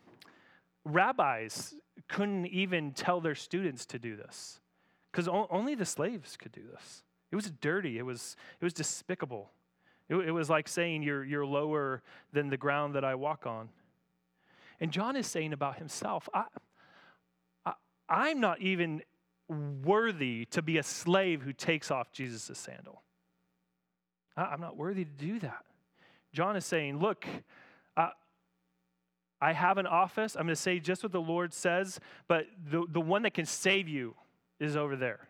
rabbis 0.86 1.74
couldn't 2.08 2.46
even 2.46 2.92
tell 2.92 3.20
their 3.20 3.34
students 3.34 3.88
to 3.88 3.98
do 3.98 4.16
this 4.16 4.60
because 5.12 5.28
only 5.28 5.74
the 5.74 5.88
slaves 5.88 6.38
could 6.38 6.52
do 6.52 6.62
this. 6.72 7.02
It 7.32 7.36
was 7.36 7.50
dirty, 7.50 7.98
it 7.98 8.04
was, 8.04 8.36
it 8.60 8.64
was 8.64 8.74
despicable. 8.74 9.50
It, 10.08 10.18
it 10.18 10.32
was 10.32 10.52
like 10.52 10.68
saying 10.68 11.02
you're, 11.02 11.24
you're 11.26 11.48
lower 11.48 12.04
than 12.32 12.50
the 12.50 12.58
ground 12.58 12.94
that 12.94 13.04
I 13.04 13.16
walk 13.16 13.48
on. 13.48 13.70
And 14.80 14.92
John 14.92 15.16
is 15.16 15.26
saying 15.26 15.54
about 15.54 15.80
himself, 15.80 16.30
I, 16.32 16.44
I, 17.66 17.74
I'm 18.08 18.40
not 18.40 18.62
even 18.62 19.02
worthy 19.50 20.46
to 20.52 20.62
be 20.62 20.78
a 20.78 20.84
slave 20.84 21.42
who 21.42 21.54
takes 21.54 21.90
off 21.90 22.12
Jesus' 22.12 22.52
sandal. 22.54 23.02
I, 24.38 24.44
I'm 24.44 24.62
not 24.62 24.78
worthy 24.78 25.06
to 25.06 25.12
do 25.12 25.40
that. 25.40 25.66
John 26.34 26.56
is 26.56 26.66
saying, 26.66 27.00
Look, 27.00 27.26
uh, 27.98 28.10
I 29.42 29.54
have 29.54 29.78
an 29.78 29.88
office. 29.88 30.36
I'm 30.36 30.44
going 30.44 30.56
to 30.56 30.62
say 30.62 30.80
just 30.80 31.04
what 31.04 31.12
the 31.12 31.22
Lord 31.22 31.54
says, 31.54 32.00
but 32.28 32.46
the, 32.70 32.86
the 32.90 33.02
one 33.02 33.24
that 33.24 33.34
can 33.34 33.46
save 33.46 33.88
you 33.88 34.16
is 34.60 34.76
over 34.76 34.96
there. 34.96 35.28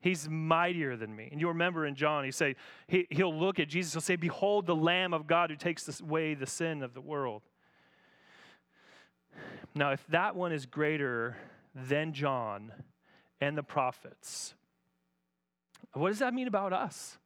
He's 0.00 0.28
mightier 0.28 0.96
than 0.96 1.14
me. 1.14 1.28
And 1.32 1.40
you 1.40 1.48
remember 1.48 1.84
in 1.84 1.96
John, 1.96 2.24
he 2.24 2.30
say 2.30 2.54
he, 2.86 3.06
he'll 3.10 3.36
look 3.36 3.58
at 3.58 3.68
Jesus, 3.68 3.94
he'll 3.94 4.00
say, 4.00 4.16
Behold 4.16 4.66
the 4.66 4.76
Lamb 4.76 5.12
of 5.12 5.26
God 5.26 5.50
who 5.50 5.56
takes 5.56 6.00
away 6.00 6.34
the 6.34 6.46
sin 6.46 6.82
of 6.82 6.94
the 6.94 7.00
world. 7.00 7.42
Now, 9.74 9.92
if 9.92 10.06
that 10.08 10.36
one 10.36 10.52
is 10.52 10.66
greater 10.66 11.36
than 11.74 12.12
John 12.12 12.72
and 13.40 13.56
the 13.56 13.62
prophets, 13.62 14.54
what 15.94 16.08
does 16.10 16.18
that 16.20 16.34
mean 16.34 16.48
about 16.48 16.72
us? 16.72 17.18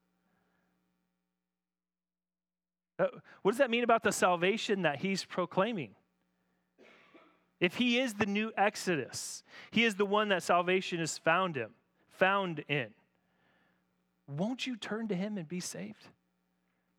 Uh, 2.98 3.07
what 3.42 3.52
does 3.52 3.59
that 3.59 3.70
mean 3.70 3.85
about 3.85 4.02
the 4.02 4.12
salvation 4.12 4.83
that 4.83 5.00
he's 5.00 5.24
proclaiming? 5.24 5.94
If 7.61 7.76
he 7.76 7.98
is 7.98 8.14
the 8.14 8.26
new 8.26 8.52
Exodus, 8.57 9.44
he 9.70 9.85
is 9.85 9.94
the 9.94 10.05
one 10.05 10.28
that 10.31 10.42
salvation 10.42 11.00
is 11.00 11.16
found 11.18 11.57
him, 11.57 11.70
found 12.11 12.64
in. 12.68 12.88
Won't 14.26 14.66
you 14.66 14.76
turn 14.76 15.09
to 15.09 15.14
him 15.14 15.38
and 15.38 15.46
be 15.46 15.61
saved? 15.61 16.09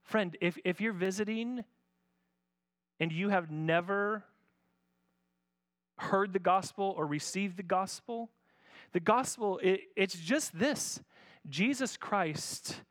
Friend, 0.03 0.35
if, 0.41 0.57
if 0.63 0.79
you're 0.79 0.93
visiting 0.93 1.63
and 2.99 3.11
you 3.11 3.29
have 3.29 3.51
never 3.51 4.23
heard 5.97 6.33
the 6.33 6.39
gospel 6.39 6.93
or 6.97 7.05
received 7.05 7.57
the 7.57 7.63
gospel, 7.63 8.29
the 8.93 8.99
gospel, 8.99 9.59
it, 9.61 9.81
it's 9.95 10.15
just 10.15 10.57
this 10.57 11.01
Jesus 11.49 11.97
Christ, 11.97 12.81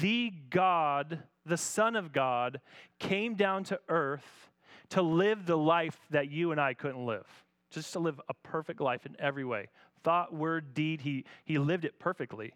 the 0.00 0.32
God, 0.50 1.22
the 1.46 1.56
Son 1.56 1.96
of 1.96 2.12
God, 2.12 2.60
came 2.98 3.34
down 3.34 3.64
to 3.64 3.80
earth 3.88 4.50
to 4.90 5.02
live 5.02 5.46
the 5.46 5.56
life 5.56 5.98
that 6.10 6.30
you 6.30 6.52
and 6.52 6.60
I 6.60 6.74
couldn't 6.74 7.06
live, 7.06 7.26
just 7.70 7.92
to 7.92 7.98
live 7.98 8.20
a 8.28 8.34
perfect 8.34 8.80
life 8.80 9.06
in 9.06 9.16
every 9.18 9.44
way. 9.44 9.68
Thought, 10.02 10.34
word, 10.34 10.74
deed, 10.74 11.02
he, 11.02 11.24
he 11.44 11.58
lived 11.58 11.84
it 11.84 11.98
perfectly 11.98 12.52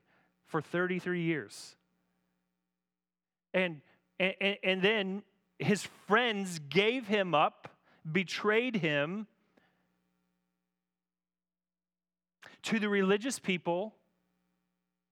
for 0.47 0.61
33 0.61 1.23
years. 1.23 1.77
And, 3.53 3.81
and, 4.19 4.59
and 4.63 4.83
then 4.83 5.23
his 5.59 5.87
friends 6.07 6.59
gave 6.59 7.07
him 7.07 7.35
up, 7.35 7.69
betrayed 8.11 8.77
him 8.77 9.27
to 12.65 12.81
the 12.81 12.89
religious 12.89 13.39
people, 13.39 13.95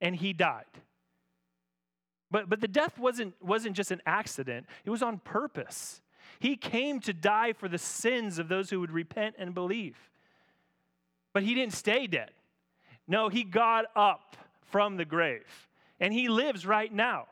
and 0.01 0.17
he 0.17 0.33
died. 0.33 0.65
But, 2.33 2.49
but 2.49 2.61
the 2.61 2.67
death 2.67 2.99
wasn't, 2.99 3.35
wasn't 3.41 3.77
just 3.77 3.93
an 3.93 4.03
accident, 4.07 4.67
it 4.85 4.91
was 4.91 5.03
on 5.03 5.19
purpose. 5.19 6.01
He 6.41 6.57
came 6.57 6.99
to 7.01 7.13
die 7.13 7.53
for 7.53 7.69
the 7.69 7.79
sins 7.79 8.41
of 8.41 8.49
those 8.49 8.71
who 8.71 8.81
would 8.81 8.91
repent 8.91 9.37
and 9.39 9.55
believe. 9.55 9.97
But 11.33 11.45
he 11.45 11.55
didn't 11.55 11.75
stay 11.75 12.09
dead. 12.09 12.33
No, 13.07 13.29
he 13.29 13.45
got 13.45 13.85
up 13.95 14.37
from 14.65 14.97
the 14.97 15.05
grave 15.05 15.69
and 16.01 16.13
he 16.13 16.29
lives 16.29 16.67
right 16.67 16.93
now. 16.93 17.27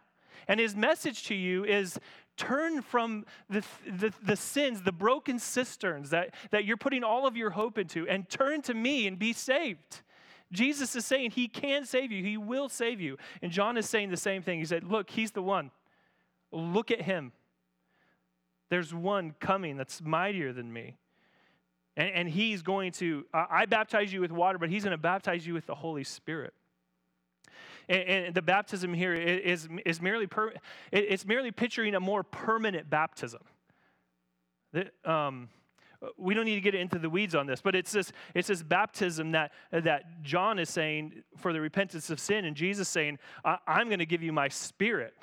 And 0.47 0.61
his 0.61 0.77
message 0.77 1.25
to 1.25 1.35
you 1.35 1.65
is 1.65 1.99
Turn 2.41 2.81
from 2.81 3.27
the, 3.51 3.63
the, 3.87 4.15
the, 4.23 4.35
sins, 4.35 4.81
the 4.81 4.93
broken 4.93 5.39
cisterns 5.39 6.09
that, 6.09 6.33
that 6.53 6.65
you're 6.65 6.79
putting 6.79 7.05
all 7.05 7.27
of 7.27 7.37
your 7.37 7.51
hope 7.51 7.77
into, 7.77 8.09
and 8.09 8.27
turn 8.31 8.63
to 8.63 8.73
me 8.73 9.07
and 9.07 9.19
be 9.19 9.35
saved. 9.35 10.01
Jesus 10.53 10.97
is 10.97 11.07
saying 11.07 11.33
he 11.33 11.49
can 11.49 11.85
save 11.85 12.11
you, 12.11 12.25
he 12.25 12.37
will 12.37 12.69
save 12.69 13.01
you. 13.01 13.17
And 13.43 13.53
John 13.53 13.77
is 13.77 13.89
saying 13.89 14.11
the 14.11 14.17
same 14.17 14.43
thing. 14.43 14.59
He 14.59 14.65
said, 14.65 14.85
Look, 14.85 15.11
he's 15.11 15.31
the 15.31 15.43
one. 15.43 15.71
Look 16.53 16.91
at 16.91 17.03
him. 17.03 17.33
There's 18.69 18.95
one 18.95 19.35
coming 19.41 19.77
that's 19.77 20.01
mightier 20.01 20.53
than 20.53 20.73
me. 20.73 20.97
And, 21.97 22.11
and 22.11 22.29
he's 22.29 22.63
going 22.63 22.93
to, 22.93 23.27
I 23.35 23.67
baptize 23.67 24.13
you 24.13 24.21
with 24.21 24.31
water, 24.31 24.59
but 24.59 24.71
he's 24.71 24.85
going 24.85 24.93
to 24.93 24.99
baptize 24.99 25.47
you 25.47 25.55
with 25.55 25.67
the 25.67 25.75
Holy 25.75 26.05
Spirit. 26.05 26.55
And, 27.89 28.03
and 28.03 28.35
the 28.35 28.43
baptism 28.43 28.95
here 28.95 29.15
is, 29.15 29.69
is 29.85 30.01
merely, 30.01 30.27
per, 30.27 30.55
it's 30.93 31.27
merely 31.27 31.51
picturing 31.51 31.95
a 31.95 32.01
more 32.01 32.23
permanent 32.23 32.89
baptism. 32.89 33.43
um, 35.05 35.49
we 36.17 36.35
don't 36.35 36.47
need 36.47 36.55
to 36.55 36.61
get 36.61 36.75
into 36.75 36.99
the 36.99 37.11
weeds 37.11 37.35
on 37.35 37.47
this, 37.47 37.61
but 37.61 37.75
it's 37.75 37.93
this, 37.93 38.13
it's 38.35 38.49
this 38.49 38.63
baptism 38.63 39.33
that, 39.33 39.53
that 39.71 40.23
John 40.23 40.59
is 40.59 40.71
saying 40.71 41.23
for 41.37 41.53
the 41.53 41.61
repentance 41.61 42.11
of 42.11 42.19
sin, 42.19 42.45
and 42.45 42.57
Jesus 42.57 42.89
saying, 42.89 43.19
I'm 43.45 43.89
going 43.89 43.99
to 43.99 44.07
give 44.07 44.23
you 44.23 44.33
my 44.33 44.49
spirit 44.49 45.15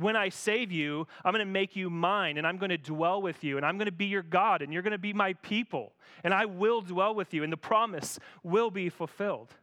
when 0.00 0.16
I 0.16 0.30
save 0.30 0.72
you, 0.72 1.06
I'm 1.24 1.32
going 1.32 1.44
to 1.44 1.50
make 1.50 1.76
you 1.76 1.90
mine 1.90 2.38
and 2.38 2.46
I'm 2.46 2.56
going 2.56 2.70
to 2.70 2.78
dwell 2.78 3.20
with 3.20 3.44
you 3.44 3.56
and 3.56 3.66
I'm 3.66 3.76
going 3.76 3.86
to 3.86 3.92
be 3.92 4.06
your 4.06 4.22
God 4.22 4.62
and 4.62 4.72
you're 4.72 4.82
going 4.82 4.92
to 4.92 4.98
be 4.98 5.12
my 5.12 5.34
people 5.34 5.92
and 6.24 6.32
I 6.32 6.46
will 6.46 6.80
dwell 6.80 7.14
with 7.14 7.34
you 7.34 7.44
and 7.44 7.52
the 7.52 7.58
promise 7.58 8.18
will 8.42 8.70
be 8.70 8.88
fulfilled. 8.88 9.54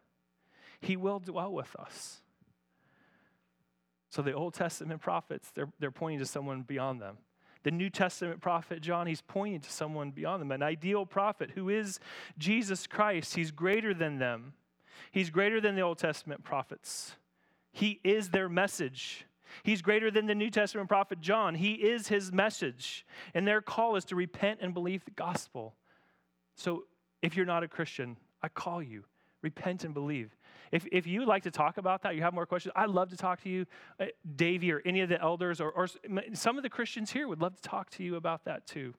He 0.80 0.96
will 0.96 1.20
dwell 1.20 1.52
with 1.52 1.76
us. 1.76 2.22
So 4.10 4.22
the 4.22 4.34
Old 4.34 4.54
Testament 4.54 5.02
prophets, 5.02 5.52
they're, 5.54 5.72
they're 5.80 5.92
pointing 5.92 6.20
to 6.20 6.26
someone 6.26 6.62
beyond 6.62 7.02
them. 7.02 7.18
The 7.68 7.72
New 7.72 7.90
Testament 7.90 8.40
prophet 8.40 8.80
John, 8.80 9.08
he's 9.08 9.20
pointing 9.20 9.60
to 9.60 9.70
someone 9.70 10.12
beyond 10.12 10.40
them, 10.40 10.54
an 10.54 10.64
ideal 10.64 11.06
prophet 11.06 11.52
who 11.54 11.68
is 11.68 12.00
Jesus 12.38 12.88
Christ. 12.88 13.36
He's 13.36 13.52
greater 13.52 13.94
than 13.94 14.20
them, 14.20 14.54
he's 15.12 15.30
greater 15.30 15.60
than 15.60 15.76
the 15.76 15.82
Old 15.82 15.98
Testament 15.98 16.46
prophets. 16.46 17.18
He 17.74 18.00
is 18.06 18.30
their 18.30 18.48
message. 18.48 19.26
He's 19.64 19.82
greater 19.82 20.10
than 20.10 20.28
the 20.28 20.34
New 20.34 20.50
Testament 20.50 20.88
prophet 20.88 21.20
John. 21.20 21.56
He 21.56 21.74
is 21.74 22.08
his 22.08 22.32
message. 22.32 23.06
And 23.34 23.46
their 23.46 23.60
call 23.60 23.98
is 23.98 24.06
to 24.06 24.16
repent 24.16 24.60
and 24.62 24.74
believe 24.74 25.04
the 25.04 25.12
gospel. 25.12 25.76
So 26.56 26.86
if 27.22 27.36
you're 27.36 27.46
not 27.46 27.64
a 27.64 27.68
Christian, 27.68 28.16
I 28.42 28.48
call 28.48 28.82
you 28.82 29.04
repent 29.42 29.84
and 29.84 29.94
believe. 29.94 30.36
If, 30.72 30.86
if 30.92 31.08
you 31.08 31.26
like 31.26 31.44
to 31.44 31.52
talk 31.52 31.78
about 31.78 32.02
that, 32.04 32.16
you 32.16 32.22
have 32.22 32.34
more 32.34 32.46
questions, 32.46 32.74
I'd 32.76 32.90
love 32.90 33.10
to 33.10 33.18
talk 33.18 33.42
to 33.44 33.50
you. 33.50 33.66
Uh, 34.00 34.06
Davey 34.36 34.72
or 34.72 34.82
any 34.86 35.02
of 35.02 35.10
the 35.10 35.22
elders 35.22 35.62
or, 35.62 35.72
or 35.72 35.88
some 36.34 36.58
of 36.58 36.64
the 36.64 36.70
Christians 36.70 37.12
here 37.12 37.28
would 37.28 37.42
love 37.42 37.56
to 37.56 37.62
talk 37.62 37.90
to 37.92 38.04
you 38.04 38.16
about 38.16 38.46
that 38.46 38.66
too. 38.66 38.94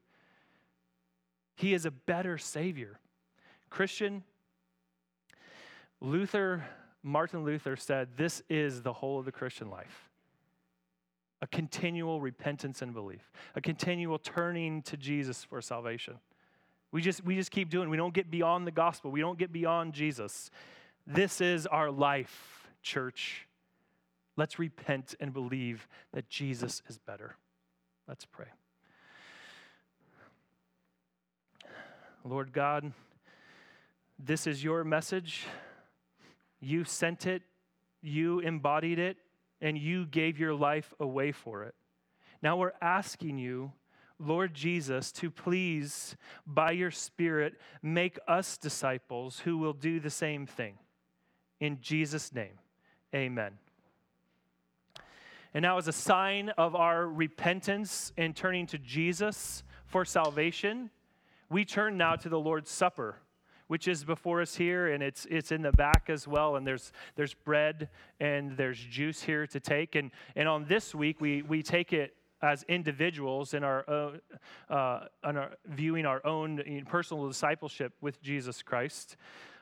He 1.56 1.74
is 1.74 1.84
a 1.84 1.90
better 1.90 2.38
Savior. 2.38 3.00
Christian, 3.68 4.22
Luther, 6.00 6.64
Martin 7.02 7.44
Luther 7.44 7.76
said, 7.76 8.16
This 8.16 8.42
is 8.48 8.82
the 8.82 8.92
whole 8.92 9.18
of 9.18 9.24
the 9.24 9.32
Christian 9.32 9.70
life 9.70 10.08
a 11.40 11.46
continual 11.46 12.20
repentance 12.20 12.82
and 12.82 12.92
belief, 12.92 13.30
a 13.54 13.60
continual 13.60 14.18
turning 14.18 14.82
to 14.82 14.96
Jesus 14.96 15.44
for 15.44 15.60
salvation. 15.62 16.18
We 16.90 17.02
just, 17.02 17.24
we 17.24 17.34
just 17.34 17.50
keep 17.50 17.68
doing. 17.68 17.90
We 17.90 17.96
don't 17.96 18.14
get 18.14 18.30
beyond 18.30 18.66
the 18.66 18.70
gospel. 18.70 19.10
We 19.10 19.20
don't 19.20 19.38
get 19.38 19.52
beyond 19.52 19.92
Jesus. 19.92 20.50
This 21.06 21.40
is 21.40 21.66
our 21.66 21.90
life, 21.90 22.68
church. 22.82 23.46
Let's 24.36 24.58
repent 24.58 25.14
and 25.20 25.32
believe 25.32 25.88
that 26.12 26.28
Jesus 26.28 26.82
is 26.88 26.98
better. 26.98 27.36
Let's 28.06 28.24
pray. 28.24 28.46
Lord 32.24 32.52
God, 32.52 32.92
this 34.18 34.46
is 34.46 34.64
your 34.64 34.84
message. 34.84 35.46
You 36.60 36.84
sent 36.84 37.26
it, 37.26 37.42
you 38.02 38.40
embodied 38.40 38.98
it, 38.98 39.16
and 39.60 39.78
you 39.78 40.06
gave 40.06 40.38
your 40.38 40.54
life 40.54 40.92
away 41.00 41.32
for 41.32 41.64
it. 41.64 41.74
Now 42.42 42.56
we're 42.56 42.72
asking 42.80 43.38
you, 43.38 43.72
Lord 44.18 44.54
Jesus, 44.54 45.12
to 45.12 45.30
please, 45.30 46.16
by 46.46 46.72
your 46.72 46.90
Spirit, 46.90 47.54
make 47.82 48.18
us 48.26 48.56
disciples 48.58 49.40
who 49.40 49.58
will 49.58 49.72
do 49.72 50.00
the 50.00 50.10
same 50.10 50.46
thing. 50.46 50.74
In 51.60 51.78
Jesus' 51.80 52.32
name, 52.32 52.58
amen. 53.14 53.52
And 55.54 55.62
now, 55.62 55.78
as 55.78 55.88
a 55.88 55.92
sign 55.92 56.50
of 56.50 56.74
our 56.74 57.06
repentance 57.06 58.12
and 58.16 58.34
turning 58.34 58.66
to 58.68 58.78
Jesus 58.78 59.62
for 59.86 60.04
salvation, 60.04 60.90
we 61.48 61.64
turn 61.64 61.96
now 61.96 62.16
to 62.16 62.28
the 62.28 62.38
Lord's 62.38 62.70
Supper 62.70 63.16
which 63.68 63.86
is 63.86 64.02
before 64.02 64.40
us 64.40 64.56
here, 64.56 64.88
and 64.88 65.02
it's, 65.02 65.26
it's 65.30 65.52
in 65.52 65.62
the 65.62 65.72
back 65.72 66.06
as 66.08 66.26
well. 66.26 66.56
And 66.56 66.66
there's, 66.66 66.90
there's 67.14 67.34
bread 67.34 67.90
and 68.18 68.56
there's 68.56 68.78
juice 68.78 69.22
here 69.22 69.46
to 69.46 69.60
take. 69.60 69.94
And, 69.94 70.10
and 70.34 70.48
on 70.48 70.64
this 70.64 70.94
week, 70.94 71.20
we, 71.20 71.42
we 71.42 71.62
take 71.62 71.92
it 71.92 72.14
as 72.42 72.62
individuals 72.64 73.54
in 73.54 73.64
our, 73.64 73.88
own, 73.88 74.20
uh, 74.70 75.00
in 75.28 75.36
our 75.36 75.50
viewing 75.66 76.06
our 76.06 76.24
own 76.24 76.62
personal 76.88 77.26
discipleship 77.26 77.92
with 78.00 78.22
Jesus 78.22 78.62
Christ. 78.62 79.16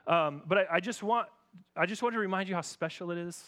Um, 0.07 0.43
but 0.47 0.59
I, 0.59 0.66
I, 0.72 0.81
just 0.81 1.03
want, 1.03 1.29
I 1.77 1.87
just 1.87 2.03
want 2.03 2.14
to 2.14 2.18
remind 2.18 2.49
you 2.49 2.55
how 2.55 2.61
special 2.61 3.11
it 3.11 3.18
is, 3.18 3.43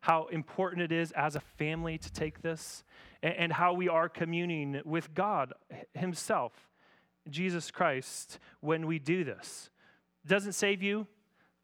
how 0.00 0.26
important 0.26 0.82
it 0.82 0.92
is 0.92 1.12
as 1.12 1.36
a 1.36 1.40
family 1.40 1.98
to 1.98 2.12
take 2.12 2.40
this, 2.40 2.84
and, 3.22 3.34
and 3.34 3.52
how 3.52 3.72
we 3.74 3.88
are 3.88 4.08
communing 4.08 4.80
with 4.84 5.12
God 5.14 5.52
Himself, 5.94 6.52
Jesus 7.28 7.70
Christ, 7.70 8.38
when 8.60 8.86
we 8.86 8.98
do 8.98 9.24
this. 9.24 9.70
It 10.24 10.28
doesn't 10.28 10.52
save 10.52 10.82
you, 10.82 11.06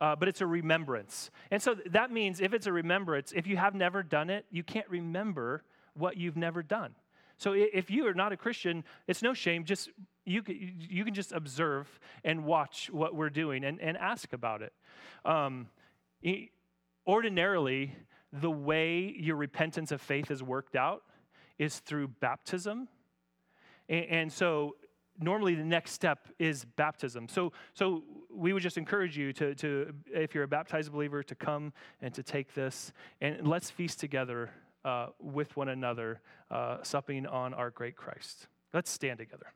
uh, 0.01 0.17
but 0.17 0.29
it's 0.29 0.41
a 0.41 0.47
remembrance. 0.47 1.31
And 1.51 1.63
so 1.63 1.77
that 1.87 2.11
means 2.11 2.41
if 2.41 2.53
it's 2.53 2.67
a 2.67 2.73
remembrance, 2.73 3.33
if 3.35 3.47
you 3.47 3.57
have 3.57 3.75
never 3.75 4.03
done 4.03 4.31
it, 4.31 4.45
you 4.51 4.63
can't 4.63 4.89
remember 4.89 5.63
what 5.95 6.17
you've 6.17 6.37
never 6.37 6.63
done. 6.63 6.95
So 7.39 7.53
if 7.53 7.91
you 7.91 8.07
are 8.07 8.15
not 8.15 8.33
a 8.33 8.37
Christian, 8.37 8.85
it's 9.07 9.23
no 9.23 9.35
shame. 9.35 9.65
Just 9.65 9.91
you 10.25 10.43
can, 10.43 10.75
you 10.79 11.05
can 11.05 11.15
just 11.15 11.33
observe 11.33 12.01
and 12.25 12.45
watch 12.45 12.89
what 12.91 13.15
we're 13.15 13.31
doing 13.31 13.65
and, 13.65 13.81
and 13.81 13.97
ask 13.97 14.33
about 14.33 14.63
it. 14.63 14.73
Um, 15.25 15.69
ordinarily, 17.07 17.95
the 18.33 18.51
way 18.51 19.15
your 19.19 19.37
repentance 19.37 19.93
of 19.93 20.01
faith 20.01 20.31
is 20.31 20.43
worked 20.43 20.77
out 20.77 21.03
is 21.59 21.79
through 21.81 22.09
baptism. 22.09 22.89
And, 23.89 24.05
and 24.07 24.33
so 24.33 24.77
normally 25.21 25.55
the 25.55 25.65
next 25.65 25.93
step 25.93 26.29
is 26.39 26.65
baptism. 26.65 27.29
So, 27.29 27.53
so 27.75 28.03
we 28.31 28.53
would 28.53 28.63
just 28.63 28.79
encourage 28.79 29.17
you 29.17 29.33
to, 29.35 29.55
to, 29.57 29.95
if 30.13 30.35
you're 30.35 30.45
a 30.45 30.49
baptized 30.49 30.93
believer, 30.93 31.23
to 31.23 31.35
come 31.35 31.73
and 32.01 32.13
to 32.15 32.23
take 32.23 32.55
this 32.55 32.93
and 33.21 33.47
let's 33.47 33.71
feast 33.71 34.01
together 34.01 34.51
uh, 34.85 35.09
with 35.19 35.57
one 35.57 35.69
another, 35.69 36.21
uh, 36.51 36.79
supping 36.83 37.27
on 37.27 37.55
our 37.55 37.71
great 37.71 37.97
Christ. 37.97 38.49
Let's 38.73 38.91
stand 38.91 39.19
together. 39.19 39.53